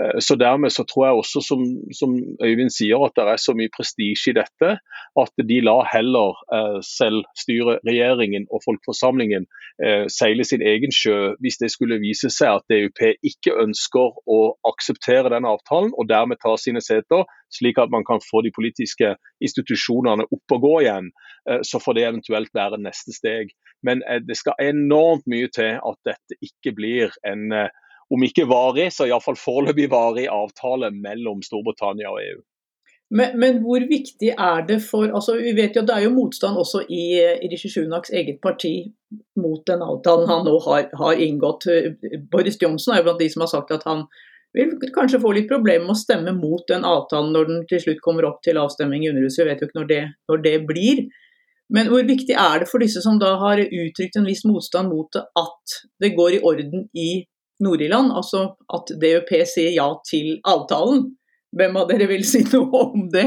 Eh, 0.00 0.18
så 0.20 0.36
Dermed 0.40 0.72
så 0.72 0.84
tror 0.88 1.06
jeg 1.06 1.18
også, 1.20 1.42
som, 1.44 1.64
som 1.94 2.14
Øyvind 2.44 2.72
sier, 2.72 3.02
at 3.04 3.16
det 3.16 3.26
er 3.28 3.40
så 3.40 3.54
mye 3.56 3.72
prestisje 3.76 4.32
i 4.32 4.36
dette 4.38 4.76
at 5.22 5.44
de 5.48 5.58
lar 5.64 5.84
heller 5.92 6.38
eh, 6.54 6.78
selvstyreregjeringen 6.86 8.46
og 8.50 8.62
folkeforsamlingen 8.64 9.46
eh, 9.84 10.06
seile 10.12 10.46
sin 10.48 10.64
egen 10.64 10.94
sjø 10.94 11.34
hvis 11.42 11.60
det 11.60 11.72
skulle 11.74 12.00
vise 12.02 12.30
seg 12.32 12.60
at 12.60 12.72
DUP 12.72 13.02
ikke 13.20 13.56
ønsker 13.64 14.16
å 14.26 14.40
akseptere 14.72 15.32
den 15.34 15.48
avtalen 15.48 15.92
og 15.96 16.08
dermed 16.08 16.40
ta 16.42 16.56
sine 16.60 16.80
seter, 16.84 17.26
slik 17.52 17.78
at 17.78 17.92
man 17.92 18.06
kan 18.08 18.22
få 18.24 18.42
de 18.46 18.54
politiske 18.54 19.14
institusjonene 19.44 20.28
opp 20.32 20.56
og 20.56 20.64
gå 20.64 20.74
igjen. 20.86 21.12
Eh, 21.50 21.60
så 21.62 21.80
får 21.80 21.98
det 21.98 22.08
eventuelt 22.08 22.54
være 22.54 22.80
neste 22.80 23.14
steg. 23.14 23.52
Men 23.82 24.02
eh, 24.08 24.22
det 24.24 24.38
skal 24.38 24.60
enormt 24.62 25.26
mye 25.30 25.50
til 25.52 25.78
at 25.78 25.98
dette 26.08 26.38
ikke 26.40 26.74
blir 26.78 27.14
en 27.28 27.52
eh, 27.52 27.72
om 28.12 28.24
ikke 28.26 28.48
varig, 28.50 28.90
så 28.92 29.08
iallfall 29.08 29.38
foreløpig 29.40 29.88
varig 29.92 30.26
avtale 30.30 30.92
mellom 30.94 31.40
Storbritannia 31.44 32.10
og 32.12 32.20
EU. 32.22 32.40
Men, 33.12 33.34
men, 33.36 33.58
hvor 33.60 33.84
viktig 33.88 34.30
er 34.32 34.62
det 34.64 34.78
for 34.86 35.10
altså 35.12 35.34
Vi 35.36 35.52
vet 35.52 35.74
jo 35.76 35.82
det 35.84 35.92
er 35.92 36.06
jo 36.06 36.14
motstand 36.14 36.56
også 36.56 36.80
i, 36.88 37.04
i 37.44 37.48
Rishi 37.52 37.68
Sunaks 37.68 38.12
eget 38.16 38.38
parti 38.40 38.86
mot 39.36 39.60
den 39.68 39.84
avtalen 39.84 40.30
han 40.30 40.46
nå 40.48 40.54
har, 40.64 40.86
har, 40.96 41.20
inngått. 41.20 41.66
Boris 42.32 42.56
Johnson 42.62 42.94
er 42.94 43.02
jo 43.02 43.10
blant 43.10 43.20
de 43.20 43.28
som 43.32 43.44
har 43.44 43.50
sagt 43.52 43.74
at 43.76 43.84
han 43.88 44.06
vil 44.56 44.72
kanskje 44.94 45.20
få 45.20 45.34
litt 45.36 45.50
problemer 45.50 45.84
med 45.84 45.96
å 45.96 46.00
stemme 46.00 46.32
mot 46.36 46.64
den 46.68 46.86
avtalen 46.88 47.34
når 47.36 47.50
den 47.50 47.60
til 47.68 47.82
slutt 47.84 48.00
kommer 48.04 48.28
opp 48.28 48.40
til 48.44 48.60
avstemning 48.60 49.04
i 49.04 49.12
Underhuset. 49.12 49.44
Vi 49.44 49.50
vet 49.50 49.60
jo 49.60 49.68
ikke 49.68 49.80
når 49.80 49.90
det, 49.92 50.00
når 50.32 50.42
det 50.46 50.56
blir. 50.68 51.04
Men 51.72 51.88
hvor 51.92 52.04
viktig 52.08 52.36
er 52.36 52.64
det 52.64 52.68
for 52.68 52.84
disse 52.84 53.04
som 53.04 53.20
da 53.20 53.34
har 53.40 53.60
uttrykt 53.60 54.16
en 54.20 54.28
viss 54.28 54.44
motstand 54.48 54.92
mot 54.92 55.08
det, 55.12 55.24
at 55.40 55.76
det 56.04 56.14
går 56.16 56.38
i 56.38 56.42
orden 56.48 56.88
i 56.96 57.10
Nord-Irland, 57.62 58.12
altså 58.16 58.52
at 58.72 58.94
DUP 59.02 59.34
sier 59.48 59.74
ja 59.74 59.88
til 60.08 60.38
avtalen. 60.48 61.12
Hvem 61.52 61.74
av 61.76 61.90
dere 61.90 62.06
vil 62.08 62.22
si 62.24 62.40
noe 62.48 62.78
om 62.80 63.08
det? 63.12 63.26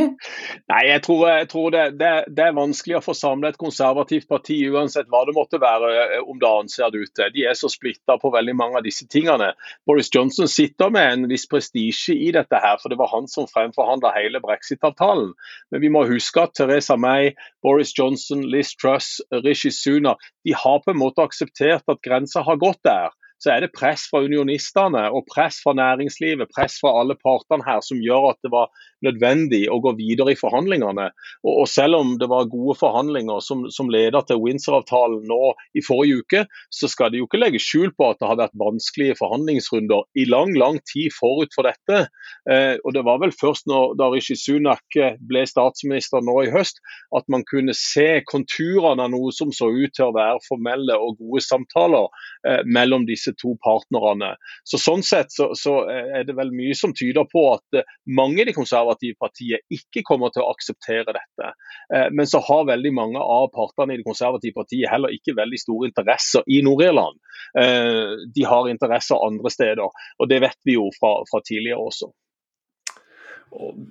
Nei, 0.72 0.80
Jeg 0.88 1.01
tror, 1.06 1.27
jeg 1.30 1.48
tror 1.51 1.74
det, 1.75 1.84
det, 2.00 2.12
det, 2.34 2.48
er 2.48 2.56
vanskelig 2.58 2.96
å 2.98 3.04
få 3.06 3.13
samlet 3.13 3.54
et 3.54 3.62
konservativt 3.62 4.25
parti, 4.32 4.58
uansett 4.65 5.12
hva 5.13 5.22
det 5.27 5.36
måtte 5.38 5.60
være 5.62 5.92
eh, 6.01 6.24
om 6.25 6.39
dagen, 6.42 6.72
ser 6.72 6.89
det 6.89 7.04
ut 7.04 7.13
til. 7.13 7.30
De 7.36 7.44
er 7.46 7.58
så 7.58 7.70
splitta 7.70 8.18
på 8.22 8.32
veldig 8.34 8.56
mange 8.58 8.80
av 8.82 8.88
disse 8.88 9.06
tingene. 9.13 9.51
Boris 9.86 10.10
Johnson 10.13 10.50
sitter 10.50 10.89
med 10.96 11.12
en 11.12 11.27
viss 11.30 11.46
prestisje 11.51 12.15
i 12.18 12.32
dette, 12.34 12.62
her, 12.65 12.80
for 12.82 12.89
det 12.89 12.98
var 12.98 13.12
han 13.13 13.30
som 13.30 13.46
fremforhandla 13.51 14.15
hele 14.15 14.42
brexit-avtalen. 14.42 15.36
Men 15.70 15.84
vi 15.84 15.92
må 15.94 16.08
huske 16.10 16.48
at 16.48 16.56
Teresa 16.58 16.98
May, 16.98 17.36
Boris 17.62 17.94
Johnson, 17.94 18.42
Liz 18.50 18.74
Truss, 18.74 19.20
Rishi 19.46 19.70
Sunak 19.70 20.25
de 20.46 20.58
har 20.58 20.82
på 20.82 20.96
en 20.96 21.01
måte 21.01 21.22
akseptert 21.22 21.86
at 21.92 22.01
grensa 22.06 22.42
har 22.46 22.58
gått 22.62 22.82
der 22.88 23.13
så 23.46 23.54
er 23.54 23.62
det 23.62 23.75
press 23.78 24.08
fra 24.10 24.24
unionistene 24.25 25.04
og 25.14 25.28
press 25.30 25.62
fra 25.62 25.75
næringslivet, 25.78 26.50
press 26.56 26.80
fra 26.82 26.96
alle 27.00 27.18
partene 27.22 27.66
her, 27.68 27.84
som 27.86 28.02
gjør 28.02 28.32
at 28.32 28.40
det 28.42 28.52
var 28.54 28.72
nødvendig 29.05 29.65
å 29.71 29.79
gå 29.83 29.95
videre 30.00 30.33
i 30.33 30.39
forhandlingene. 30.39 31.09
Og, 31.45 31.53
og 31.53 31.67
selv 31.71 32.00
om 32.01 32.15
det 32.21 32.29
var 32.31 32.50
gode 32.51 32.77
forhandlinger 32.79 33.43
som, 33.45 33.65
som 33.74 33.91
leder 33.93 34.25
til 34.27 34.41
Windsor-avtalen 34.43 35.25
nå 35.29 35.53
i 35.77 35.83
forrige 35.85 36.24
uke, 36.24 36.45
så 36.74 36.89
skal 36.91 37.13
de 37.13 37.21
jo 37.21 37.29
ikke 37.29 37.41
legge 37.41 37.62
skjul 37.62 37.93
på 37.95 38.09
at 38.12 38.21
det 38.21 38.29
har 38.29 38.41
vært 38.41 38.57
vanskelige 38.59 39.19
forhandlingsrunder 39.21 40.05
i 40.19 40.27
lang 40.29 40.55
lang 40.57 40.79
tid 40.89 41.13
forut 41.15 41.53
for 41.55 41.67
dette. 41.67 42.07
Eh, 42.50 42.75
og 42.83 42.93
Det 42.95 43.03
var 43.05 43.21
vel 43.21 43.33
først 43.35 43.67
når, 43.69 43.95
da 44.00 44.09
Rishi 44.13 44.38
Sunak 44.39 45.00
ble 45.27 45.43
statsminister 45.50 46.24
nå 46.24 46.38
i 46.45 46.51
høst, 46.53 46.79
at 47.15 47.27
man 47.31 47.43
kunne 47.47 47.75
se 47.77 48.21
konturene 48.29 49.05
av 49.05 49.12
noe 49.13 49.33
som 49.35 49.51
så 49.55 49.69
ut 49.71 49.93
til 49.95 50.09
å 50.09 50.15
være 50.15 50.43
formelle 50.47 50.95
og 50.97 51.19
gode 51.19 51.43
samtaler 51.45 52.07
eh, 52.47 52.62
mellom 52.65 53.05
disse 53.09 53.33
to 53.41 53.55
partnerne. 53.65 54.35
Så 54.63 54.81
Sånn 54.85 55.01
sett 55.05 55.33
så, 55.33 55.50
så, 55.57 55.79
er 55.89 56.27
det 56.27 56.35
vel 56.38 56.51
mye 56.53 56.75
som 56.77 56.93
tyder 56.93 57.25
på 57.31 57.47
at 57.55 57.79
eh, 57.79 57.88
mange 58.05 58.43
i 58.43 58.45
de 58.47 58.53
konservative 58.53 58.95
konservative 58.96 59.60
ikke 59.74 60.04
kommer 60.06 60.32
til 60.34 60.44
å 60.44 60.52
akseptere 60.54 61.14
dette. 61.16 61.54
Eh, 61.94 62.10
men 62.12 62.28
så 62.28 62.40
har 62.40 62.68
veldig 62.68 62.94
mange 62.94 63.20
av 63.20 63.50
partene 63.54 63.94
i 63.94 63.98
det 63.98 64.08
konservative 64.08 64.56
partiet 64.56 64.92
heller 64.92 65.14
ikke 65.14 65.36
veldig 65.36 65.60
store 65.60 65.90
interesser 65.90 66.44
i 66.48 66.62
Nord-Irland. 66.66 67.20
Eh, 67.58 68.28
de 68.36 68.46
har 68.46 68.70
interesser 68.70 69.16
andre 69.22 69.50
steder, 69.50 69.90
og 70.20 70.30
det 70.30 70.42
vet 70.42 70.60
vi 70.66 70.78
jo 70.78 70.90
fra, 71.00 71.18
fra 71.30 71.42
tidligere 71.46 71.82
også. 71.82 72.12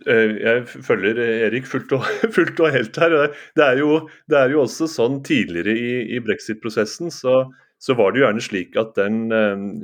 Jeg 0.04 0.64
følger 0.68 1.18
Erik 1.46 1.64
fullt 1.64 1.92
og, 1.96 2.04
fullt 2.36 2.58
og 2.60 2.72
helt 2.74 2.96
her. 3.00 3.14
Det 3.56 3.64
er, 3.64 3.78
jo, 3.80 4.08
det 4.28 4.36
er, 4.38 4.50
jo, 4.52 4.64
også 4.66 4.88
sånn 4.90 5.22
tidligere 5.24 5.72
i, 5.72 6.16
i 6.16 6.20
brexit-prosessen 6.24 7.12
så 7.14 7.44
så 7.84 7.94
var 7.98 8.12
det 8.12 8.20
jo 8.20 8.24
gjerne 8.24 8.44
slik 8.44 8.76
at 8.80 8.94
den 8.96 9.16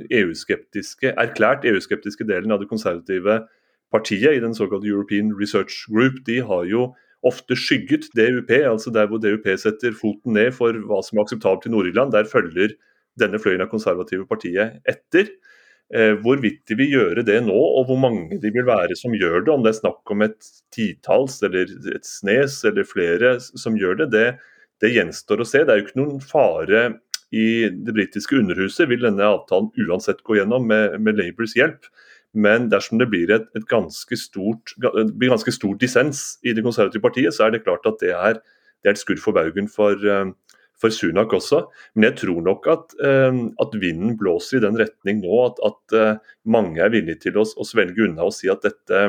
EU-skeptiske, 0.09 1.11
eh, 1.11 1.17
erklært 1.21 1.67
EU-skeptiske 1.69 2.25
delen 2.25 2.53
av 2.53 2.61
det 2.61 2.69
konservative 2.71 3.43
partiet 3.91 4.37
i 4.37 4.43
den 4.43 4.55
såkalte 4.57 4.89
European 4.89 5.33
Research 5.39 5.85
Group, 5.91 6.21
de 6.25 6.39
har 6.47 6.67
jo 6.69 6.91
ofte 7.27 7.55
skygget 7.59 8.09
DUP, 8.17 8.49
altså 8.65 8.91
der 8.93 9.09
hvor 9.09 9.21
DUP 9.21 9.45
setter 9.59 9.93
foten 9.93 10.33
ned 10.37 10.55
for 10.57 10.73
hva 10.89 11.01
som 11.05 11.19
er 11.19 11.27
akseptabelt 11.27 11.67
i 11.69 11.73
Nord-Irland. 11.73 12.13
Der 12.15 12.29
følger 12.29 12.73
denne 13.19 13.39
fløyen 13.41 13.61
av 13.61 13.69
konservative 13.69 14.25
partiet 14.29 14.79
etter. 14.89 15.29
Eh, 15.91 16.15
hvorvidt 16.23 16.63
de 16.71 16.77
vil 16.79 16.93
gjøre 16.95 17.25
det 17.27 17.41
nå, 17.43 17.57
og 17.57 17.89
hvor 17.89 17.99
mange 17.99 18.39
de 18.39 18.51
vil 18.55 18.65
være 18.65 18.95
som 18.95 19.13
gjør 19.13 19.43
det, 19.43 19.51
om 19.53 19.65
det 19.65 19.73
er 19.73 19.81
snakk 19.81 20.13
om 20.13 20.23
et 20.23 20.49
titalls 20.71 21.41
eller 21.43 21.67
et 21.91 22.07
snes 22.07 22.61
eller 22.69 22.87
flere 22.87 23.35
som 23.43 23.75
gjør 23.75 24.05
det, 24.05 24.07
det, 24.15 24.27
det 24.81 24.93
gjenstår 24.95 25.43
å 25.43 25.47
se. 25.47 25.65
Det 25.67 25.73
er 25.73 25.81
jo 25.81 25.89
ikke 25.89 25.99
noen 25.99 26.23
fare 26.23 26.85
i 27.35 27.67
det 27.71 27.93
britiske 27.95 28.39
underhuset 28.39 28.89
vil 28.91 29.03
denne 29.05 29.27
avtalen 29.35 29.69
uansett 29.85 30.23
gå 30.27 30.39
gjennom 30.39 30.65
med, 30.67 30.97
med 31.03 31.19
Labours 31.19 31.55
hjelp. 31.59 31.91
Men 32.33 32.69
dersom 32.71 32.99
det 33.01 33.09
blir 33.11 33.31
et, 33.33 33.49
et 33.57 33.65
ganske, 33.67 34.17
stort, 34.17 34.73
blir 34.79 35.33
ganske 35.33 35.51
stor 35.51 35.75
dissens 35.79 36.39
i 36.47 36.53
det 36.55 36.63
konservative 36.63 37.03
partiet, 37.03 37.35
så 37.35 37.47
er 37.47 37.55
det 37.55 37.65
klart 37.65 37.87
at 37.89 37.99
det 38.03 38.13
er, 38.15 38.39
det 38.81 38.91
er 38.91 38.95
et 38.95 39.01
skudd 39.01 39.19
for 39.19 39.35
baugen 39.35 39.67
for, 39.71 39.99
eh, 39.99 40.31
for 40.79 40.95
Sunak 40.95 41.33
også. 41.35 41.65
Men 41.95 42.09
jeg 42.09 42.21
tror 42.23 42.39
nok 42.45 42.69
at, 42.71 42.95
eh, 43.03 43.41
at, 43.61 43.75
vinden 43.81 44.15
blåser 44.19 44.61
i 44.61 44.65
den 44.65 44.79
retning 44.79 45.21
nå 45.25 45.43
at, 45.49 45.59
at 45.67 45.97
eh, 45.97 46.33
mange 46.45 46.79
er 46.79 46.93
villige 46.93 47.27
til 47.27 47.41
å, 47.41 47.45
å, 47.45 47.67
svelge 47.67 48.07
unna 48.07 48.29
og 48.29 48.35
si 48.37 48.51
at 48.51 48.63
dette 48.63 49.03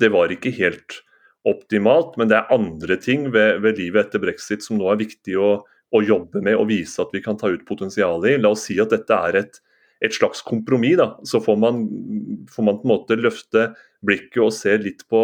det 0.00 0.08
var 0.08 0.32
ikke 0.32 0.54
helt 0.56 1.02
optimalt, 1.44 2.16
men 2.16 2.30
det 2.30 2.38
er 2.38 2.54
andre 2.54 2.96
ting 2.96 3.26
ved, 3.34 3.60
ved 3.60 3.76
livet 3.76 4.06
etter 4.06 4.22
brexit 4.22 4.64
som 4.64 4.78
nå 4.78 4.88
er 4.88 5.02
viktig 5.02 5.36
å, 5.36 5.50
å 5.92 6.00
jobbe 6.00 6.40
med 6.40 6.56
og 6.56 6.70
vise 6.70 7.02
at 7.02 7.12
vi 7.12 7.20
kan 7.20 7.36
ta 7.36 7.50
ut 7.52 7.66
potensialet 7.68 8.30
i. 8.30 8.40
La 8.40 8.54
oss 8.54 8.64
si 8.70 8.78
at 8.80 8.94
dette 8.94 9.18
er 9.28 9.42
et, 9.42 9.60
et 10.02 10.14
slags 10.14 10.42
kompromiss. 10.42 10.96
da, 10.98 11.20
Så 11.24 11.40
får 11.40 11.56
man, 11.56 11.86
får 12.50 12.66
man, 12.66 12.80
på 12.80 12.88
en 12.88 12.94
måte 12.94 13.18
løfte 13.18 13.72
blikket 14.04 14.42
og 14.42 14.52
se 14.56 14.76
litt 14.78 15.06
på, 15.10 15.22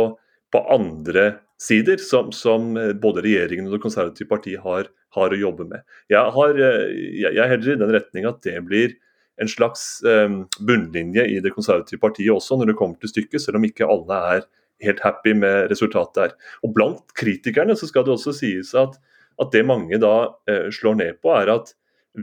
på 0.52 0.64
andre 0.70 1.40
sider 1.58 1.98
som, 1.98 2.30
som, 2.32 2.74
både 3.02 3.24
regjeringen 3.26 3.66
og 3.66 3.76
Det 3.76 3.82
konservative 3.82 4.30
partiet 4.30 4.62
har, 4.62 4.90
har 5.16 5.34
å 5.34 5.40
jobbe 5.40 5.66
med. 5.66 5.82
Jeg, 6.10 6.22
har, 6.36 6.54
jeg, 6.54 7.34
er 7.34 7.50
heller 7.50 7.74
i 7.74 7.80
den 7.82 7.94
retning 7.96 8.28
at 8.30 8.40
det 8.46 8.60
blir 8.66 8.94
en 9.38 9.50
slags 9.50 10.00
um, 10.06 10.44
bunnlinje 10.66 11.26
i 11.30 11.42
Det 11.42 11.52
konservative 11.54 12.00
partiet 12.02 12.34
også 12.34 12.58
når 12.58 12.72
det 12.72 12.78
kommer 12.78 12.98
til 13.02 13.12
stykket, 13.12 13.42
selv 13.42 13.58
om 13.60 13.66
ikke 13.66 13.86
alle 13.86 14.22
er 14.38 14.48
helt 14.86 15.02
happy 15.02 15.34
med 15.34 15.72
resultatet 15.72 16.22
her. 16.22 16.34
Og 16.62 16.74
Blant 16.74 17.14
kritikerne 17.18 17.74
så 17.78 17.90
skal 17.90 18.06
det 18.06 18.14
også 18.14 18.34
sies 18.38 18.74
at 18.78 18.98
at 19.38 19.54
det 19.54 19.66
mange 19.66 19.98
da 20.02 20.14
eh, 20.50 20.68
slår 20.74 20.98
ned 20.98 21.20
på, 21.22 21.32
er 21.34 21.52
at 21.52 21.72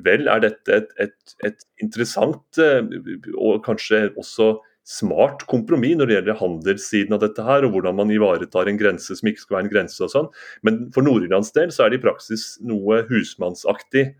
vel 0.06 0.30
er 0.32 0.42
dette 0.44 0.80
et, 0.80 0.96
et, 1.00 1.36
et 1.46 1.68
interessant 1.84 2.62
eh, 2.62 2.82
og 3.36 3.62
kanskje 3.66 4.10
også 4.16 4.56
smart 4.86 5.48
kompromiss 5.50 5.98
når 5.98 6.10
det 6.10 6.18
gjelder 6.20 6.38
handelssiden 6.40 7.16
av 7.18 7.24
dette 7.24 7.46
her, 7.46 7.66
og 7.66 7.74
hvordan 7.74 7.98
man 7.98 8.12
ivaretar 8.14 8.70
en 8.70 8.78
grense 8.78 9.18
som 9.18 9.30
ikke 9.30 9.42
skal 9.42 9.58
være 9.58 9.68
en 9.68 9.74
grense 9.74 10.04
og 10.06 10.12
sånn. 10.14 10.28
Men 10.68 10.84
for 10.94 11.06
Nord-Irlands 11.06 11.50
del 11.56 11.74
så 11.74 11.86
er 11.86 11.94
det 11.94 12.02
i 12.02 12.06
praksis 12.06 12.54
noe 12.66 13.02
husmannsaktig 13.10 14.12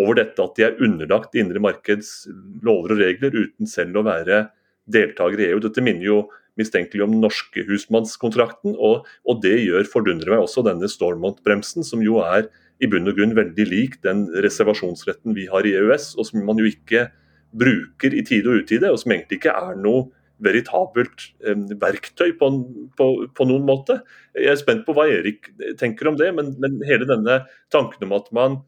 over 0.00 0.18
dette 0.18 0.42
at 0.42 0.56
de 0.56 0.64
er 0.66 0.80
underlagt 0.82 1.36
indre 1.38 1.60
markeds 1.62 2.24
lover 2.66 2.96
og 2.96 3.04
regler 3.04 3.36
uten 3.36 3.68
selv 3.70 4.00
å 4.00 4.06
være 4.06 4.46
deltaker 4.90 5.40
i 5.40 5.50
EU. 5.52 5.60
Dette 5.62 5.84
minner 5.84 6.08
jo 6.08 6.18
mistenkelig 6.58 7.04
om 7.04 7.16
norske 7.18 7.64
husmannskontrakten, 7.66 8.76
og, 8.78 9.08
og 9.26 9.40
det 9.42 9.56
gjør 9.60 9.88
fordundrer 9.90 10.36
meg 10.36 10.44
også 10.46 10.64
denne 10.66 10.88
Stormont-bremsen, 10.90 11.86
som 11.86 12.02
jo 12.04 12.20
er 12.24 12.48
i 12.82 12.88
bunn 12.90 13.08
og 13.08 13.18
grunn 13.18 13.36
veldig 13.36 13.66
lik 13.70 14.00
den 14.04 14.26
reservasjonsretten 14.44 15.36
vi 15.36 15.46
har 15.50 15.66
i 15.66 15.76
EØS, 15.78 16.14
og 16.18 16.28
som 16.28 16.44
man 16.46 16.58
jo 16.60 16.66
ikke 16.68 17.08
bruker 17.54 18.14
i 18.14 18.24
tide 18.26 18.50
og 18.50 18.64
utide, 18.64 18.90
og 18.90 18.98
som 19.00 19.14
egentlig 19.14 19.38
ikke 19.40 19.54
er 19.54 19.78
noe 19.78 20.08
veritabelt 20.44 21.28
eh, 21.46 21.58
verktøy 21.80 22.34
på, 22.40 22.50
på, 22.98 23.08
på, 23.30 23.46
noen 23.48 23.66
måte. 23.68 24.00
Jeg 24.34 24.50
er 24.50 24.60
spent 24.60 24.82
på 24.86 24.94
hva 24.96 25.06
Erik 25.10 25.52
tenker 25.80 26.10
om 26.10 26.18
det, 26.18 26.32
men, 26.34 26.54
men, 26.60 26.80
hele 26.88 27.06
denne 27.08 27.44
tanken 27.72 28.08
om 28.08 28.16
at 28.18 28.32
man 28.34 28.58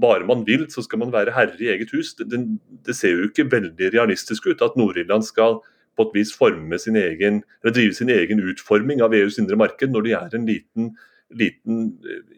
bare 0.00 0.24
man 0.24 0.46
vil, 0.46 0.64
så 0.70 0.84
skal 0.86 1.02
man 1.02 1.12
være 1.12 1.34
herre 1.34 1.58
i 1.60 1.68
eget 1.72 1.92
hus, 1.92 2.14
det, 2.16 2.38
det 2.86 2.94
ser 2.96 3.16
jo 3.16 3.28
ikke 3.28 3.48
veldig 3.50 3.90
realistisk 3.92 4.46
ut 4.46 4.62
at 4.64 4.78
Nord-Irland 4.78 5.26
skal 5.26 5.58
på 5.98 6.06
et 6.06 6.20
vis 6.20 6.32
forme 6.32 6.78
sin 6.80 6.96
egen, 6.96 7.42
eller 7.60 7.74
drive 7.74 7.96
sin 7.98 8.12
egen 8.14 8.40
utforming 8.40 9.02
av 9.04 9.14
EUs 9.16 9.40
indre 9.42 9.58
marked 9.58 9.90
når 9.92 10.06
de 10.06 10.14
er 10.16 10.36
en 10.38 10.46
liten 10.48 10.92
liten 11.36 11.90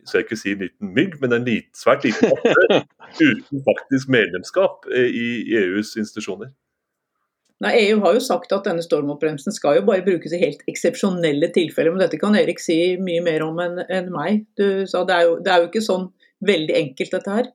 skal 0.04 0.20
jeg 0.20 0.26
ikke 0.26 0.40
si 0.40 0.54
liten 0.58 0.94
mygg, 0.96 1.18
men 1.22 1.36
en 1.36 1.46
lit, 1.46 1.70
svært 1.76 2.04
liten 2.06 2.32
aktør 2.32 2.82
uten 3.28 3.62
faktisk 3.68 4.10
medlemskap 4.12 4.88
eh, 4.92 5.08
i 5.08 5.28
EUs 5.62 5.94
institusjoner. 6.00 6.52
Nei, 7.62 7.76
EU 7.84 8.00
har 8.02 8.16
jo 8.16 8.22
sagt 8.24 8.50
at 8.54 8.66
denne 8.66 8.82
stormoppbremsen 8.82 9.54
skal 9.54 9.78
jo 9.78 9.84
bare 9.86 10.02
brukes 10.02 10.32
i 10.34 10.40
helt 10.40 10.64
eksepsjonelle 10.70 11.52
tilfeller. 11.54 11.94
Men 11.94 12.02
dette 12.02 12.18
kan 12.18 12.34
Erik 12.34 12.58
si 12.62 12.96
mye 12.98 13.22
mer 13.22 13.44
om 13.46 13.60
enn 13.62 13.84
en 13.86 14.08
meg. 14.10 14.42
Du 14.58 14.82
sa 14.90 15.04
det 15.06 15.14
er, 15.14 15.28
jo, 15.28 15.36
det 15.38 15.52
er 15.52 15.62
jo 15.62 15.68
ikke 15.70 15.84
sånn 15.86 16.08
veldig 16.42 16.74
enkelt, 16.80 17.14
dette 17.14 17.36
her. 17.36 17.52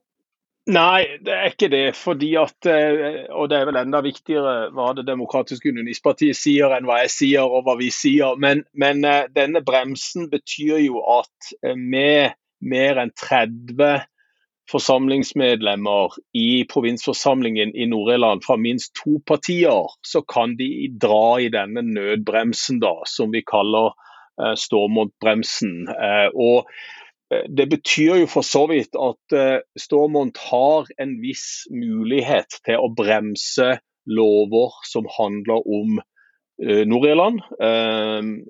Nei, 0.68 1.06
det 1.24 1.32
er 1.32 1.46
ikke 1.48 1.70
det. 1.72 1.96
fordi 1.96 2.34
at, 2.36 2.66
eh, 2.66 3.24
Og 3.32 3.48
det 3.48 3.56
er 3.58 3.64
vel 3.64 3.76
enda 3.80 4.02
viktigere 4.04 4.70
hva 4.76 4.92
Det 4.94 5.06
demokratiske 5.06 5.70
unionistpartiet 5.72 6.36
sier 6.36 6.74
enn 6.76 6.84
hva 6.84 7.00
jeg 7.04 7.10
sier 7.14 7.48
og 7.48 7.64
hva 7.64 7.78
vi 7.78 7.88
sier. 7.90 8.36
Men, 8.36 8.64
men 8.74 9.04
eh, 9.04 9.28
denne 9.34 9.64
bremsen 9.64 10.28
betyr 10.30 10.78
jo 10.84 11.00
at 11.00 11.52
eh, 11.64 11.74
med 11.74 12.36
mer 12.60 13.00
enn 13.00 13.14
30 13.16 14.04
forsamlingsmedlemmer 14.68 16.18
i 16.36 16.66
provinsforsamlingen 16.68 17.72
i 17.72 17.86
Nord-Irland 17.88 18.44
fra 18.44 18.58
minst 18.60 18.92
to 19.00 19.22
partier, 19.24 19.88
så 20.04 20.20
kan 20.20 20.58
de 20.58 20.90
dra 21.00 21.40
i 21.40 21.48
denne 21.48 21.80
nødbremsen, 21.80 22.82
da, 22.82 22.92
som 23.08 23.32
vi 23.32 23.40
kaller 23.48 23.94
uh, 24.42 24.52
Stormont-bremsen. 24.52 25.86
Uh, 25.88 26.28
og 26.34 26.68
Eh, 26.68 27.07
det 27.30 27.68
betyr 27.68 28.22
jo 28.22 28.28
for 28.30 28.46
så 28.46 28.64
vidt 28.70 28.96
at 28.96 29.36
uh, 29.36 29.60
Stormont 29.76 30.38
har 30.48 30.88
en 31.00 31.18
viss 31.20 31.66
mulighet 31.72 32.60
til 32.64 32.80
å 32.80 32.88
bremse 32.96 33.74
lover 34.08 34.78
som 34.88 35.08
handler 35.18 35.66
om 35.66 35.98
uh, 36.00 36.84
Nord-Irland 36.88 37.42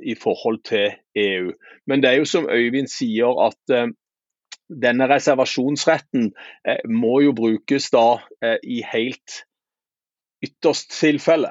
i 0.06 0.14
forhold 0.18 0.62
til 0.68 0.94
EU. 1.18 1.50
Men 1.90 2.04
det 2.04 2.12
er 2.12 2.20
jo 2.20 2.30
som 2.30 2.46
Øyvind 2.50 2.90
sier 2.92 3.34
at 3.48 3.74
denne 4.68 5.08
reservasjonsretten 5.10 6.30
må 6.92 7.18
jo 7.24 7.34
brukes 7.36 7.88
da 7.92 8.20
i 8.62 8.82
helt 8.84 9.42
ytterst 10.44 10.92
tilfelle. 10.92 11.50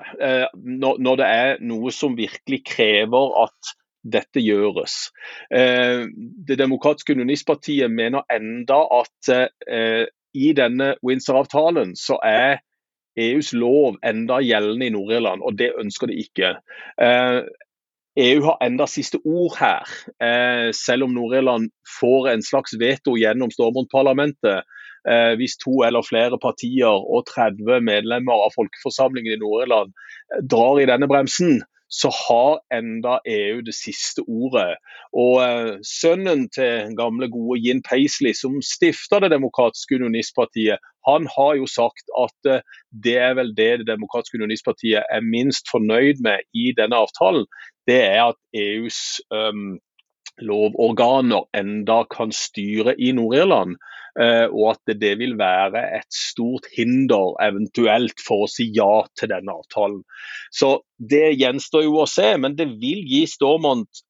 Når 0.56 1.20
det 1.20 1.28
er 1.28 1.62
noe 1.66 1.94
som 1.94 2.18
virkelig 2.18 2.62
krever 2.70 3.34
at 3.44 3.74
dette 4.14 4.42
gjøres. 4.44 5.10
Eh, 5.52 6.08
det 6.48 6.60
demokratiske 6.60 7.16
unionistpartiet 7.18 7.92
mener 7.92 8.26
enda 8.34 8.80
at 9.00 9.32
eh, 9.34 10.06
i 10.38 10.54
denne 10.58 10.94
Windsor-avtalen 11.06 11.96
så 11.98 12.20
er 12.26 12.60
EUs 13.18 13.54
lov 13.58 13.98
enda 14.06 14.42
gjeldende 14.46 14.90
i 14.90 14.94
Nord-Irland, 14.94 15.42
og 15.42 15.58
det 15.58 15.72
ønsker 15.82 16.12
de 16.12 16.20
ikke. 16.22 16.52
EU 17.02 17.08
eh, 17.08 17.46
e 18.18 18.44
har 18.46 18.60
enda 18.66 18.86
siste 18.90 19.20
ord 19.26 19.58
her, 19.60 19.90
selv 20.74 21.06
om 21.06 21.14
Nord-Irland 21.14 21.70
får 22.00 22.32
en 22.32 22.44
slags 22.46 22.74
veto 22.82 23.14
gjennom 23.18 23.52
Stormont-parlamentet. 23.54 24.66
Hvis 25.38 25.54
to 25.62 25.86
eller 25.86 26.04
flere 26.04 26.36
partier 26.42 26.90
og 26.90 27.30
30 27.30 27.78
medlemmer 27.86 28.42
av 28.44 28.56
folkeforsamlingen 28.58 29.38
i 29.38 29.40
Nord-Irland 29.40 29.94
drar 30.50 30.82
i 30.82 30.88
denne 30.90 31.08
bremsen, 31.08 31.62
så 31.90 32.12
har 32.12 32.60
enda 32.74 33.20
EU 33.26 33.62
det 33.64 33.76
siste 33.76 34.24
ordet. 34.28 34.76
Og 35.16 35.40
eh, 35.44 35.74
Sønnen 35.88 36.48
til 36.52 36.92
gamle, 37.00 37.30
gode 37.32 37.62
Jin 37.64 37.82
Paisley, 37.84 38.34
som 38.36 38.60
stifta 38.62 39.22
Det 39.24 39.32
demokratiske 39.32 39.96
unionistpartiet, 39.96 40.84
han 41.08 41.28
har 41.38 41.56
jo 41.56 41.68
sagt 41.72 42.12
at 42.20 42.52
eh, 42.52 42.62
det 43.04 43.18
er 43.18 43.34
vel 43.40 43.54
det 43.56 43.80
Det 43.80 43.88
demokratiske 43.88 44.38
unionistpartiet 44.38 45.04
er 45.10 45.22
minst 45.24 45.72
fornøyd 45.72 46.24
med 46.24 46.44
i 46.54 46.74
denne 46.78 46.96
avtalen. 46.96 47.48
Det 47.88 48.02
er 48.04 48.24
at 48.34 48.40
EUs 48.54 49.22
um, 49.32 49.80
lovorganer 50.42 51.48
enda 51.58 52.04
kan 52.12 52.34
styre 52.36 52.96
i 52.98 53.14
Nord-Irland. 53.18 53.78
og 54.18 54.72
at 54.72 54.96
det 54.98 55.12
vil 55.20 55.36
være 55.38 55.84
et 55.94 56.08
stort 56.10 56.66
hinder 56.74 57.36
eventuelt 57.38 58.18
for 58.26 58.48
å 58.48 58.50
si 58.50 58.66
ja 58.74 59.04
til 59.14 59.30
denne 59.30 59.54
avtalen. 59.54 60.00
Så 60.50 60.82
Det 60.98 61.38
gjenstår 61.38 61.84
jo 61.86 62.00
å 62.02 62.08
se, 62.10 62.32
men 62.42 62.56
det 62.58 62.66
vil 62.82 63.04
gi 63.06 63.28
Stormont 63.30 64.02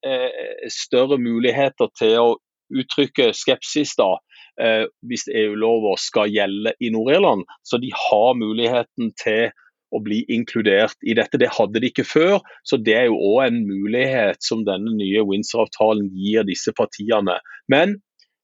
større 0.72 1.18
muligheter 1.20 1.92
til 1.92 2.16
å 2.22 2.30
uttrykke 2.72 3.34
skepsis 3.36 3.92
da, 4.00 4.14
hvis 5.04 5.28
EU-lover 5.28 6.00
skal 6.00 6.32
gjelde 6.32 6.72
i 6.80 6.88
Nord-Irland. 6.94 7.44
Så 7.60 7.76
de 7.76 7.92
har 7.92 8.32
muligheten 8.40 9.12
til 9.20 9.52
å 9.94 10.00
bli 10.04 10.22
inkludert 10.32 10.96
i 11.02 11.14
dette. 11.18 11.40
Det 11.40 11.50
hadde 11.56 11.80
de 11.82 11.90
ikke 11.92 12.06
før, 12.08 12.42
så 12.66 12.78
det 12.80 12.96
er 12.96 13.08
jo 13.08 13.20
òg 13.32 13.46
en 13.46 13.62
mulighet 13.68 14.42
som 14.44 14.66
denne 14.68 14.94
nye 14.98 15.24
Windsor-avtalen 15.28 16.10
gir 16.16 16.46
disse 16.48 16.74
partiene. 16.76 17.38
Men 17.72 17.98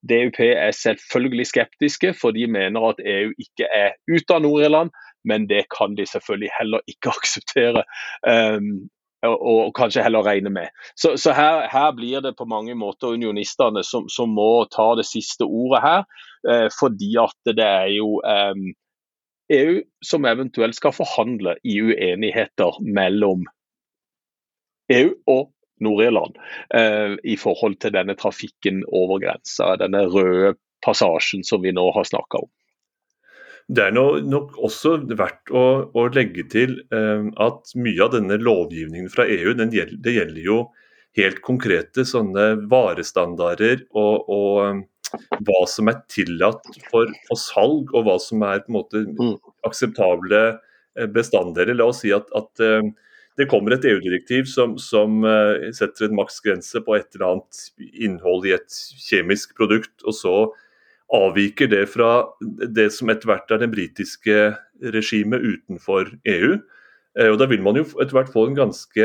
DUP 0.05 0.41
er 0.41 0.71
selvfølgelig 0.77 1.47
skeptiske, 1.47 2.15
for 2.21 2.37
de 2.37 2.47
mener 2.51 2.91
at 2.91 3.01
EU 3.01 3.31
ikke 3.41 3.69
er 3.73 3.95
ute 4.11 4.37
av 4.37 4.43
Nord-Irland. 4.45 4.93
Men 5.25 5.47
det 5.49 5.65
kan 5.73 5.95
de 5.97 6.05
selvfølgelig 6.07 6.51
heller 6.59 6.85
ikke 6.89 7.15
akseptere. 7.19 7.85
Um, 8.29 8.91
og 9.25 9.71
kanskje 9.73 10.03
heller 10.05 10.27
regne 10.27 10.51
med. 10.53 10.69
Så, 11.01 11.15
så 11.17 11.33
her, 11.33 11.63
her, 11.73 11.93
blir 11.97 12.21
det 12.21 12.35
på 12.37 12.45
mange 12.45 12.75
måter 12.77 13.15
unionistene 13.17 13.81
som, 13.81 14.05
som 14.13 14.35
må 14.37 14.67
ta 14.69 14.91
det 14.99 15.07
siste 15.09 15.49
ordet 15.49 15.81
her. 15.81 16.03
uh, 16.51 16.69
fordi 16.81 17.15
at 17.23 17.55
det 17.57 17.65
er 17.65 17.89
jo 17.97 18.19
eh, 18.21 18.53
EU 19.53 19.83
som 20.05 20.25
eventuelt 20.25 20.77
skal 20.77 20.95
forhandle 20.97 21.57
i 21.63 21.77
uenigheter 21.83 22.79
mellom 22.81 23.45
EU 24.93 25.11
og 25.31 25.51
Nord-Irland 25.85 26.37
eh, 26.77 27.17
i 27.25 27.37
forhold 27.41 27.79
til 27.83 27.95
denne 27.97 28.17
trafikken 28.17 28.83
over 28.89 29.21
grensa, 29.21 29.75
denne 29.81 30.05
røde 30.09 30.55
passasjen 30.85 31.45
som 31.45 31.65
vi 31.65 31.73
nå 31.75 31.85
har 31.97 32.07
snakka 32.09 32.45
om. 32.45 32.51
Det 33.65 33.87
er 33.87 33.95
nok 33.97 34.59
også 34.61 34.99
verdt 35.17 35.53
å, 35.57 35.65
å 35.89 36.07
legge 36.13 36.45
til 36.53 36.79
eh, 36.93 37.29
at 37.41 37.77
mye 37.81 38.01
av 38.05 38.13
denne 38.17 38.39
lovgivningen 38.41 39.13
fra 39.13 39.25
EU 39.29 39.55
gjelder, 39.55 39.97
det 40.05 40.17
gjelder 40.19 40.43
jo 40.45 40.59
helt 41.17 41.41
konkrete 41.47 42.05
sånne 42.09 42.67
varestandarder 42.71 43.87
og, 43.95 44.29
og 44.29 44.85
hva 45.45 45.63
som 45.71 45.91
er 45.91 46.03
tillatt 46.11 46.67
for, 46.91 47.11
for, 47.29 47.41
salg, 47.41 47.93
og 47.95 48.07
hva 48.07 48.19
som 48.23 48.45
er 48.47 48.63
på 48.65 48.73
en 48.73 48.79
måte 48.79 49.05
mm. 49.07 49.35
akseptable 49.69 50.43
eh, 50.51 51.09
bestanddeler. 51.15 51.77
La 51.79 51.89
oss 51.91 52.03
si 52.05 52.13
at, 52.15 52.29
at 52.37 52.65
eh, 52.65 52.91
det 53.39 53.49
kommer 53.51 53.75
et 53.75 53.87
EU-direktiv 53.91 54.49
som, 54.51 54.77
som, 54.81 55.23
eh, 55.29 55.71
setter 55.77 56.09
en 56.09 56.19
maksgrense 56.21 56.85
på 56.85 56.99
et 56.99 57.09
eller 57.15 57.33
annet 57.33 57.65
innhold 58.07 58.47
i 58.49 58.55
et 58.57 58.83
kjemisk 59.09 59.57
produkt, 59.59 59.97
og 60.05 60.19
så 60.19 60.37
avviker 61.15 61.69
det 61.71 61.85
fra 61.93 62.25
det 62.41 62.89
som 62.95 63.11
etter 63.13 63.29
hvert 63.29 63.51
er 63.53 63.61
det 63.61 63.73
britiske 63.75 64.39
regimet 64.95 65.45
utenfor 65.45 66.09
EU. 66.33 66.55
Og 67.29 67.37
Da 67.39 67.47
vil 67.47 67.61
man 67.63 67.77
jo 67.79 67.85
etter 68.03 68.17
hvert 68.17 68.33
få 68.33 68.49
en 68.49 68.57
ganske 68.57 69.05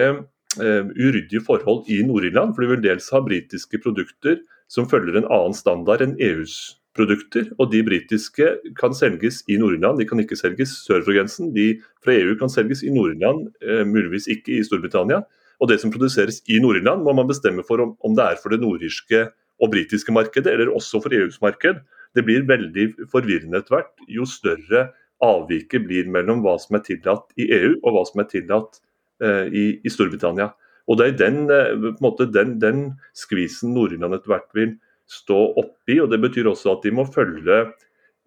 uryddige 0.57 1.43
forhold 1.45 1.91
i 1.91 1.99
Nord-Irland. 2.07 2.55
For 2.55 2.63
de 2.63 2.71
vil 2.71 2.81
dels 2.87 3.11
ha 3.13 3.19
britiske 3.21 3.77
produkter 3.83 4.39
som 4.69 4.87
følger 4.89 5.17
en 5.17 5.27
annen 5.27 5.57
standard 5.57 6.03
enn 6.05 6.15
EUs 6.21 6.79
produkter. 6.97 7.49
Og 7.57 7.71
de 7.73 7.81
britiske 7.85 8.47
kan 8.79 8.95
selges 8.97 9.41
i 9.49 9.57
Nord-Irland, 9.61 9.99
de 9.99 10.07
kan 10.09 10.21
ikke 10.21 10.37
selges 10.39 10.75
sør 10.85 11.03
for 11.05 11.15
grensen. 11.15 11.51
De 11.55 11.73
fra 12.03 12.15
EU 12.15 12.35
kan 12.39 12.51
selges 12.53 12.83
i 12.85 12.93
Nord-Irland, 12.93 13.49
eh, 13.65 13.83
muligvis 13.87 14.29
ikke 14.29 14.57
i 14.57 14.63
Storbritannia. 14.65 15.23
Og 15.59 15.69
det 15.69 15.79
som 15.81 15.91
produseres 15.91 16.41
i 16.47 16.59
Nord-Irland, 16.61 17.03
må 17.03 17.13
man 17.15 17.27
bestemme 17.27 17.65
for 17.67 17.81
om, 17.81 18.15
det 18.15 18.25
er 18.25 18.41
for 18.41 18.49
det 18.49 18.61
nordirske 18.61 19.27
og 19.59 19.71
britiske 19.71 20.13
markedet, 20.15 20.53
eller 20.53 20.71
også 20.71 21.01
for 21.03 21.13
EUs 21.13 21.41
marked. 21.41 21.81
Det 22.15 22.23
blir 22.25 22.47
veldig 22.47 23.09
forvirrende 23.11 23.59
etter 23.59 23.75
hvert. 23.75 23.93
Jo 24.07 24.25
større 24.25 24.89
avviket 25.21 25.83
blir 25.83 26.07
mellom 26.07 26.41
hva 26.45 26.55
som 26.61 26.77
er 26.77 26.85
tillatt 26.85 27.27
i 27.37 27.49
EU 27.51 27.75
og 27.83 27.91
hva 27.91 28.05
som 28.07 28.21
er 28.23 28.29
tillatt 28.31 28.79
eh, 29.21 29.51
i, 29.51 29.65
i 29.83 29.91
Storbritannia. 29.91 30.53
Og 30.89 30.97
Det 30.97 31.07
er 31.07 31.17
den, 31.17 31.43
eh, 31.53 31.91
måte, 32.01 32.25
den, 32.33 32.57
den 32.61 32.79
skvisen 33.13 33.75
Nord-Irland 33.75 34.17
etter 34.17 34.33
hvert 34.33 34.49
vil 34.57 34.73
stå 35.09 35.53
oppi. 35.61 35.99
og 36.01 36.09
Det 36.09 36.21
betyr 36.21 36.49
også 36.49 36.77
at 36.77 36.83
de 36.83 36.91
må 36.91 37.05
følge 37.05 37.67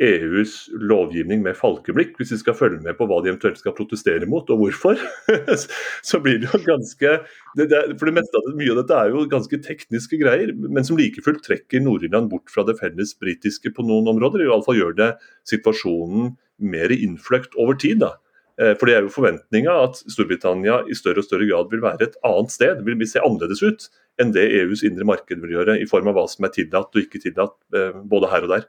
EUs 0.02 0.70
lovgivning 0.72 1.42
med 1.44 1.54
falkeblikk, 1.58 2.14
hvis 2.16 2.32
de 2.32 2.38
skal 2.40 2.56
følge 2.56 2.80
med 2.82 2.96
på 2.98 3.06
hva 3.06 3.20
de 3.22 3.30
eventuelt 3.30 3.60
skal 3.60 3.74
protestere 3.76 4.26
mot, 4.26 4.48
og 4.50 4.62
hvorfor. 4.62 4.98
så 6.08 6.20
blir 6.22 6.40
det 6.42 6.48
jo 6.48 6.62
ganske 6.64 7.12
det, 7.58 7.68
det, 7.70 7.82
For 8.00 8.08
det 8.08 8.16
meste 8.16 8.38
av 8.38 8.48
det, 8.48 8.56
Mye 8.58 8.72
av 8.72 8.80
dette 8.80 8.98
er 8.98 9.12
jo 9.12 9.26
ganske 9.30 9.60
tekniske 9.66 10.18
greier, 10.22 10.54
men 10.56 10.86
som 10.88 10.98
like 10.98 11.22
fullt 11.24 11.44
trekker 11.46 11.84
Nord-Irland 11.84 12.32
bort 12.32 12.50
fra 12.50 12.64
det 12.66 12.78
felles 12.80 13.14
britiske 13.20 13.74
på 13.76 13.86
noen 13.86 14.10
områder. 14.14 14.42
i 14.42 14.50
alle 14.50 14.66
fall 14.66 14.80
gjør 14.80 14.98
det 14.98 15.12
situasjonen 15.50 16.34
mer 16.62 16.94
innfløkt 16.94 17.54
over 17.60 17.78
tid. 17.78 18.00
da. 18.02 18.16
Eh, 18.60 18.74
for 18.76 18.88
det 18.88 18.96
er 18.96 19.06
jo 19.06 19.12
forventninga 19.12 19.74
at 19.86 20.02
Storbritannia 20.12 20.82
i 20.90 20.96
større 20.96 21.22
og 21.22 21.28
større 21.28 21.48
grad 21.48 21.72
vil 21.72 21.84
være 21.84 22.08
et 22.08 22.18
annet 22.26 22.52
sted, 22.52 22.82
vil 22.84 23.08
se 23.08 23.22
annerledes 23.22 23.64
ut 23.64 23.88
enn 24.20 24.34
det 24.34 24.44
EUs 24.60 24.82
indre 24.84 25.06
marked 25.08 25.40
vil 25.40 25.54
gjøre, 25.56 25.78
i 25.80 25.88
form 25.88 26.10
av 26.10 26.18
hva 26.18 26.26
som 26.28 26.44
er 26.44 26.52
tillatt 26.52 26.92
og 26.92 27.00
ikke 27.00 27.22
tillatt 27.22 27.56
eh, 27.76 27.96
både 28.08 28.30
her 28.32 28.46
og 28.46 28.52
der. 28.56 28.66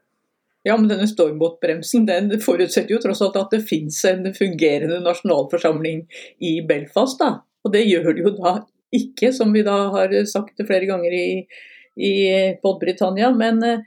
Ja, 0.64 0.78
men 0.80 0.88
denne 0.88 1.10
stormbåtbremsen 1.12 2.06
den 2.08 2.32
forutsetter 2.40 2.96
jo 2.96 3.02
tross 3.04 3.22
alt 3.26 3.36
at 3.36 3.52
det 3.52 3.66
finnes 3.68 3.98
en 4.08 4.30
fungerende 4.36 5.02
nasjonalforsamling 5.04 6.06
i 6.40 6.54
Belfast. 6.68 7.20
da. 7.20 7.42
Og 7.68 7.74
det 7.76 7.84
gjør 7.84 8.14
det 8.14 8.24
jo 8.24 8.32
da 8.38 8.54
ikke, 8.96 9.34
som 9.36 9.52
vi 9.52 9.66
da 9.68 9.76
har 9.92 10.14
sagt 10.30 10.64
flere 10.64 10.88
ganger 10.88 11.12
i, 11.18 11.28
i 12.00 12.14
Britannia. 12.80 13.34
Men 13.36 13.60
eh, 13.68 13.84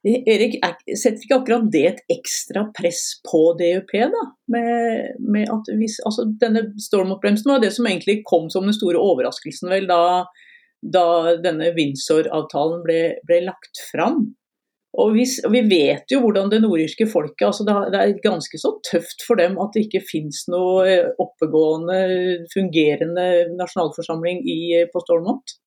Erik, 0.00 0.54
setter 0.96 1.20
ikke 1.20 1.36
akkurat 1.42 1.66
det 1.72 1.82
et 1.84 1.98
ekstra 2.14 2.64
press 2.76 3.18
på 3.26 3.52
DUP? 3.58 3.92
da? 3.92 4.22
Med, 4.52 5.16
med 5.20 5.50
at 5.52 5.68
hvis, 5.76 5.98
altså 6.08 6.24
Denne 6.40 6.70
stormoppbremsen 6.80 7.52
var 7.52 7.60
det 7.60 7.74
som 7.76 7.88
egentlig 7.88 8.22
kom 8.28 8.48
som 8.52 8.64
den 8.64 8.76
store 8.76 9.00
overraskelsen 9.00 9.68
vel 9.72 9.88
da, 9.90 10.24
da 10.80 11.36
denne 11.44 11.74
Windsor-avtalen 11.76 12.80
ble, 12.86 13.00
ble, 13.28 13.42
lagt 13.50 13.82
fram. 13.90 14.30
Og 15.00 15.12
vi, 15.14 15.26
og 15.46 15.52
vi, 15.52 15.60
vet 15.70 16.10
jo 16.10 16.18
hvordan 16.24 16.48
det 16.50 16.64
nordirske 16.64 17.06
folket 17.06 17.46
altså 17.46 17.62
det, 17.68 17.74
det, 17.92 18.00
er 18.00 18.24
ganske 18.24 18.58
så 18.58 18.72
tøft 18.88 19.22
for 19.22 19.38
dem 19.38 19.54
at 19.62 19.76
det 19.76 19.84
ikke 19.84 20.02
finnes 20.08 20.48
noe 20.50 20.96
oppegående, 21.22 22.00
fungerende 22.50 23.26
nasjonalforsamling 23.52 24.42
i, 24.48 24.60
på 24.90 25.04
Stormont. 25.04 25.60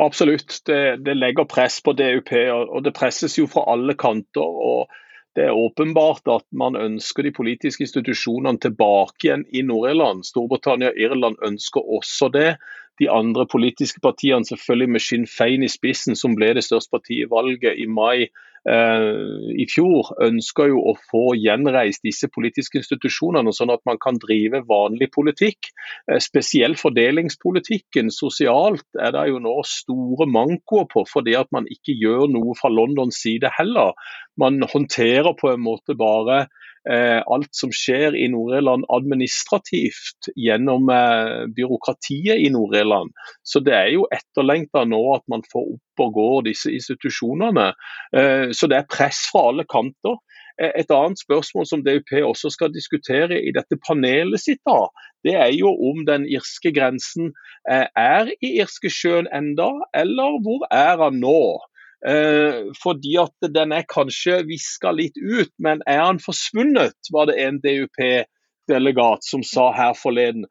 Absolutt. 0.00 0.60
Det, 0.66 0.96
det, 1.04 1.14
legger 1.14 1.48
press 1.48 1.80
på 1.84 1.92
DUP, 1.92 2.32
og 2.32 2.82
det 2.84 2.94
presses 2.96 3.38
jo 3.38 3.46
fra 3.50 3.66
alle 3.72 3.94
kanter. 3.98 4.42
og 4.42 4.90
Det 5.36 5.46
er 5.46 5.56
åpenbart 5.56 6.28
at 6.32 6.46
man 6.52 6.76
ønsker 6.76 7.22
de 7.22 7.32
politiske 7.32 7.86
institusjonene 7.86 8.58
tilbake 8.58 9.28
igjen 9.28 9.46
i 9.52 9.62
Nord-Irland. 9.62 10.26
Storbritannia 10.26 10.92
og 10.92 11.00
Irland 11.06 11.40
ønsker 11.46 11.84
også 11.84 12.30
det 12.34 12.50
de 12.98 13.06
andre 13.10 13.46
politiske 13.46 14.00
partiene, 14.02 14.44
selvfølgelig 14.44 14.90
med 14.90 15.02
Sinn 15.04 15.26
Fein 15.30 15.62
i 15.62 15.70
spissen, 15.70 16.16
som 16.18 16.34
ble 16.34 16.50
det 16.56 16.64
største 16.66 16.96
partiet 16.96 17.28
i 17.28 17.30
valget 17.30 17.78
i 17.78 17.86
mai 17.86 18.26
i 18.66 19.66
fjor, 19.70 20.10
ønsker 20.24 20.72
jo 20.72 20.82
å 20.90 20.94
få 21.10 21.34
gjenreist 21.38 22.02
disse 22.06 22.28
politiske 22.32 22.80
institusjonene, 22.80 23.52
sånn 23.54 23.72
at 23.74 23.84
man 23.88 24.00
kan 24.02 24.18
drive 24.22 24.64
vanlig 24.68 25.10
politikk. 25.14 25.70
Eh, 26.10 26.18
spesielt 26.22 26.80
fordelingspolitikken. 26.80 28.12
Sosialt 28.14 28.86
er 29.00 29.14
det 29.16 29.28
jo 29.30 29.42
nå 29.42 29.54
store 29.68 30.28
mankoer 30.28 30.88
på, 30.92 31.04
fordi 31.08 31.36
at 31.38 31.50
man 31.54 31.68
ikke 31.70 31.96
gjør 31.96 32.26
noe 32.34 32.56
fra 32.58 32.72
Londons 32.72 33.20
side 33.22 33.50
heller. 33.58 33.94
Man 34.38 34.60
håndterer 34.62 35.34
på 35.38 35.52
en 35.54 35.64
måte 35.64 35.96
bare 35.98 36.46
Eh, 36.46 36.67
alt 36.88 37.50
som 37.56 37.72
skjer 37.74 38.16
i 38.16 38.28
Nord-Irland 38.32 38.86
administrativt 38.94 40.30
gjennom 40.36 40.88
eh, 40.92 41.44
byråkratiet 41.56 42.40
i 42.44 42.48
Nord-Irland. 42.54 43.12
Så 43.42 43.60
det 43.64 43.74
er 43.76 43.90
jo 43.92 44.06
etterlengta 44.14 44.86
nå 44.88 45.00
at 45.16 45.24
man 45.28 45.44
får 45.52 45.74
opp 45.74 46.04
og 46.04 46.14
går 46.16 46.46
disse 46.48 46.72
institusjonene. 46.72 47.72
Eh, 48.16 48.48
så 48.56 48.70
det 48.70 48.80
er 48.80 48.90
press 48.90 49.26
fra 49.32 49.48
alle 49.50 49.68
kanter. 49.68 50.18
Et 50.58 50.90
annet 50.90 51.20
spørsmål 51.20 51.68
som 51.70 51.84
DUP 51.86 52.08
også 52.18 52.50
skal 52.50 52.72
diskutere 52.74 53.36
i 53.38 53.52
dette 53.54 53.76
panelet 53.86 54.42
sitt, 54.42 54.58
da, 54.66 54.88
det 55.22 55.36
er 55.38 55.52
jo 55.54 55.70
om 55.70 56.00
den 56.08 56.24
irske 56.26 56.72
grensen 56.74 57.30
er 57.70 58.32
i 58.42 58.56
Irskesjøen 58.58 59.30
enda, 59.30 59.68
eller 59.94 60.40
hvor 60.42 60.66
er 60.74 60.98
han 60.98 61.20
nå? 61.22 61.62
Eh, 62.06 62.70
fordi 62.78 63.16
at 63.18 63.50
den 63.54 63.74
er 63.74 63.86
kanskje 63.90 64.44
viska 64.46 64.92
litt 64.94 65.18
ut, 65.18 65.50
men 65.58 65.82
er 65.86 66.04
han 66.04 66.22
forsvunnet, 66.22 66.94
var 67.14 67.30
det 67.30 67.38
en 67.42 67.58
DUP-delegat 67.64 69.26
som 69.26 69.42
sa 69.42 69.72
her 69.74 69.96
forleden. 69.98 70.46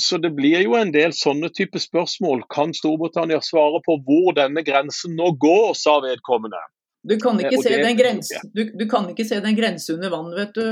Så 0.00 0.18
det 0.20 0.34
blir 0.36 0.60
jo 0.64 0.76
en 0.78 0.92
del 0.94 1.12
sånne 1.16 1.50
type 1.56 1.80
spørsmål. 1.80 2.44
Kan 2.52 2.72
Storbritannia 2.76 3.40
svare 3.44 3.80
på 3.84 3.98
hvor 4.06 4.36
denne 4.36 4.64
grensen 4.64 5.16
nå 5.18 5.34
går, 5.40 5.74
sa 5.78 5.98
vedkommende. 6.04 6.60
Du 7.04 7.18
kan 7.20 7.36
ikke, 7.36 7.58
se, 7.60 7.74
den 7.82 7.98
grense, 7.98 8.38
du, 8.56 8.62
du 8.72 8.86
kan 8.88 9.10
ikke 9.10 9.26
se 9.28 9.36
den 9.44 9.56
grense 9.58 9.92
under 9.92 10.08
vann, 10.08 10.30
vet 10.32 10.54
du, 10.56 10.62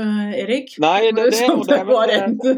Erik. 0.41 0.71
Nei, 0.81 1.11
det, 1.13 1.27
det, 1.29 1.43
det, 1.69 2.21
det, 2.41 2.55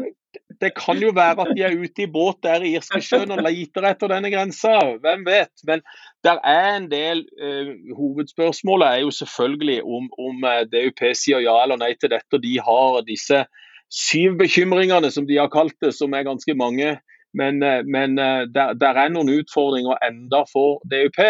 det 0.60 0.70
kan 0.76 1.00
jo 1.00 1.10
være 1.16 1.44
at 1.44 1.52
de 1.56 1.64
er 1.66 1.76
ute 1.76 2.04
i 2.06 2.08
båt 2.10 2.40
der 2.46 2.64
i 2.64 2.72
Irskesjøen 2.78 3.34
og 3.34 3.42
leter 3.44 3.86
etter 3.90 4.12
denne 4.12 4.30
grensa. 4.32 4.74
Hvem 5.02 5.26
vet. 5.28 5.52
Men 5.68 5.84
der 6.26 6.38
er 6.44 6.76
en 6.76 6.88
del 6.90 7.22
uh, 7.42 7.72
Hovedspørsmålet 7.98 8.86
er 8.88 9.00
jo 9.04 9.10
selvfølgelig 9.10 9.82
om, 9.84 10.08
om 10.18 10.46
eh, 10.50 10.64
DUP 10.72 11.02
sier 11.14 11.44
ja 11.44 11.54
eller 11.62 11.78
nei 11.80 11.92
til 12.00 12.10
dette. 12.12 12.40
De 12.42 12.54
har 12.68 13.02
disse 13.06 13.44
syv 13.92 14.34
bekymringene, 14.40 15.10
som 15.14 15.28
de 15.28 15.38
har 15.38 15.52
kalt 15.52 15.76
det, 15.84 15.94
som 15.94 16.16
er 16.16 16.26
ganske 16.26 16.56
mange. 16.58 16.96
Men, 17.36 17.62
eh, 17.62 17.82
men 17.86 18.18
der, 18.18 18.74
der, 18.80 18.98
er 19.02 19.12
noen 19.14 19.30
utfordringer 19.36 20.02
enda 20.08 20.42
for 20.50 20.82
DUP. 20.90 21.22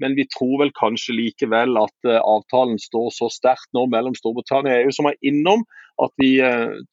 Men 0.00 0.16
vi 0.16 0.28
tror 0.32 0.62
vel 0.62 0.72
kanskje 0.78 1.16
likevel 1.18 1.76
at 1.82 2.12
avtalen 2.22 2.78
står 2.80 3.10
så 3.18 3.28
sterkt 3.34 3.68
nå 3.76 3.88
mellom 3.92 4.14
Storbritannia 4.16 4.78
og 4.78 4.86
EU 4.86 4.94
som 4.94 5.10
er 5.10 5.18
innom, 5.26 5.66
at 5.98 6.14
vi 6.22 6.36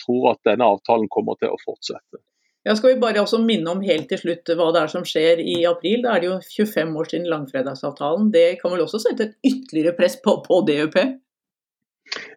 tror 0.01 0.31
at 0.33 0.41
denne 0.49 0.65
avtalen 0.65 1.05
kommer 1.13 1.37
til 1.37 1.53
å 1.53 1.61
fortsette. 1.61 2.25
Ja, 2.65 2.73
skal 2.73 2.95
vi 2.95 3.01
bare 3.01 3.21
også 3.21 3.37
minne 3.45 3.69
om 3.75 3.83
helt 3.85 4.07
til 4.09 4.17
slutt 4.17 4.49
hva 4.57 4.71
det 4.73 4.79
er 4.81 4.89
som 4.89 5.03
skjer 5.05 5.41
i 5.43 5.59
april. 5.69 6.01
Da 6.01 6.15
er 6.15 6.23
det 6.23 6.31
jo 6.31 6.39
25 6.65 6.95
år 6.97 7.11
siden 7.11 7.27
langfredagsavtalen. 7.29 8.31
Det 8.33 8.47
kan 8.61 8.73
vel 8.73 8.81
også 8.87 9.03
sette 9.03 9.27
et 9.27 9.35
ytterligere 9.45 9.93
press 9.99 10.17
på, 10.23 10.39
på 10.47 10.63
DUP? 10.65 10.97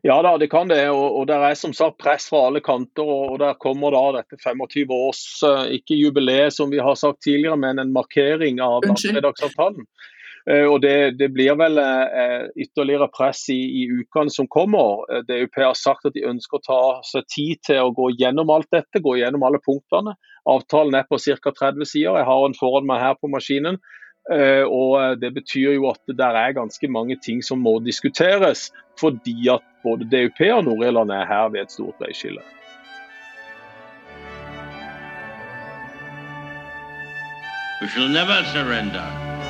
Ja 0.04 0.18
da, 0.24 0.34
det 0.40 0.50
kan 0.52 0.68
det. 0.68 0.82
Og, 0.92 1.16
og 1.16 1.26
det 1.30 1.38
er 1.48 1.56
som 1.56 1.72
sagt 1.76 1.96
press 2.02 2.28
fra 2.28 2.44
alle 2.50 2.60
kanter. 2.64 3.08
Og, 3.08 3.32
og 3.32 3.40
der 3.40 3.56
kommer 3.62 3.96
da 3.96 4.20
dette 4.20 4.36
25 4.44 4.92
års, 4.92 5.24
eh, 5.48 5.78
ikke 5.80 5.96
jubileet 5.96 6.52
som 6.56 6.72
vi 6.72 6.82
har 6.84 7.00
sagt 7.00 7.22
tidligere, 7.24 7.56
men 7.64 7.80
en 7.80 7.96
markering 7.96 8.60
av 8.64 8.84
langfredagsavtalen. 8.84 9.88
Eh, 9.88 10.17
og 10.48 10.80
det, 10.80 11.18
det, 11.20 11.28
blir 11.34 11.52
vel 11.60 11.76
eh, 11.82 12.46
ytterligere 12.56 13.10
press 13.12 13.42
i, 13.52 13.58
i 13.82 13.82
ukene 14.00 14.32
som 14.32 14.48
kommer. 14.48 15.02
Eh, 15.12 15.20
DUP 15.28 15.58
har 15.60 15.76
sagt 15.76 16.08
at 16.08 16.16
de 16.16 16.24
ønsker 16.24 16.56
å 16.56 16.64
ta 16.64 16.80
seg 17.04 17.26
tid 17.28 17.60
til 17.68 17.82
å 17.84 17.92
gå 17.92 18.08
gjennom 18.16 18.48
alt 18.54 18.70
dette, 18.72 19.02
gå 19.04 19.18
gjennom 19.20 19.44
alle 19.44 19.60
punktene. 19.60 20.16
Avtalen 20.48 20.96
er 20.96 21.04
på 21.10 21.20
ca. 21.20 21.52
30 21.52 21.84
sider. 21.84 22.16
Jeg 22.16 22.28
har 22.30 22.44
den 22.46 22.56
foran 22.56 22.88
meg 22.88 23.04
her 23.04 23.18
på 23.20 23.28
maskinen. 23.28 23.80
Og 24.28 25.20
Det 25.22 25.30
betyr 25.32 25.78
jo 25.78 25.86
at 25.88 26.02
det 26.04 26.26
er 26.26 26.56
ganske 26.56 26.88
mange 26.92 27.16
ting 27.24 27.40
som 27.40 27.62
må 27.64 27.78
diskuteres, 27.80 28.66
fordi 29.00 29.48
at 29.48 29.64
både 29.84 30.04
DUP 30.04 30.42
og 30.52 30.66
Nord-Irland 30.66 31.12
er 31.16 31.24
her 31.28 31.48
ved 31.48 31.64
et 31.64 31.72
stort 31.72 31.96
veiskille. 32.00 32.44
We 37.80 37.88
shall 37.88 38.08
never 38.08 38.42
surrender. 38.52 39.27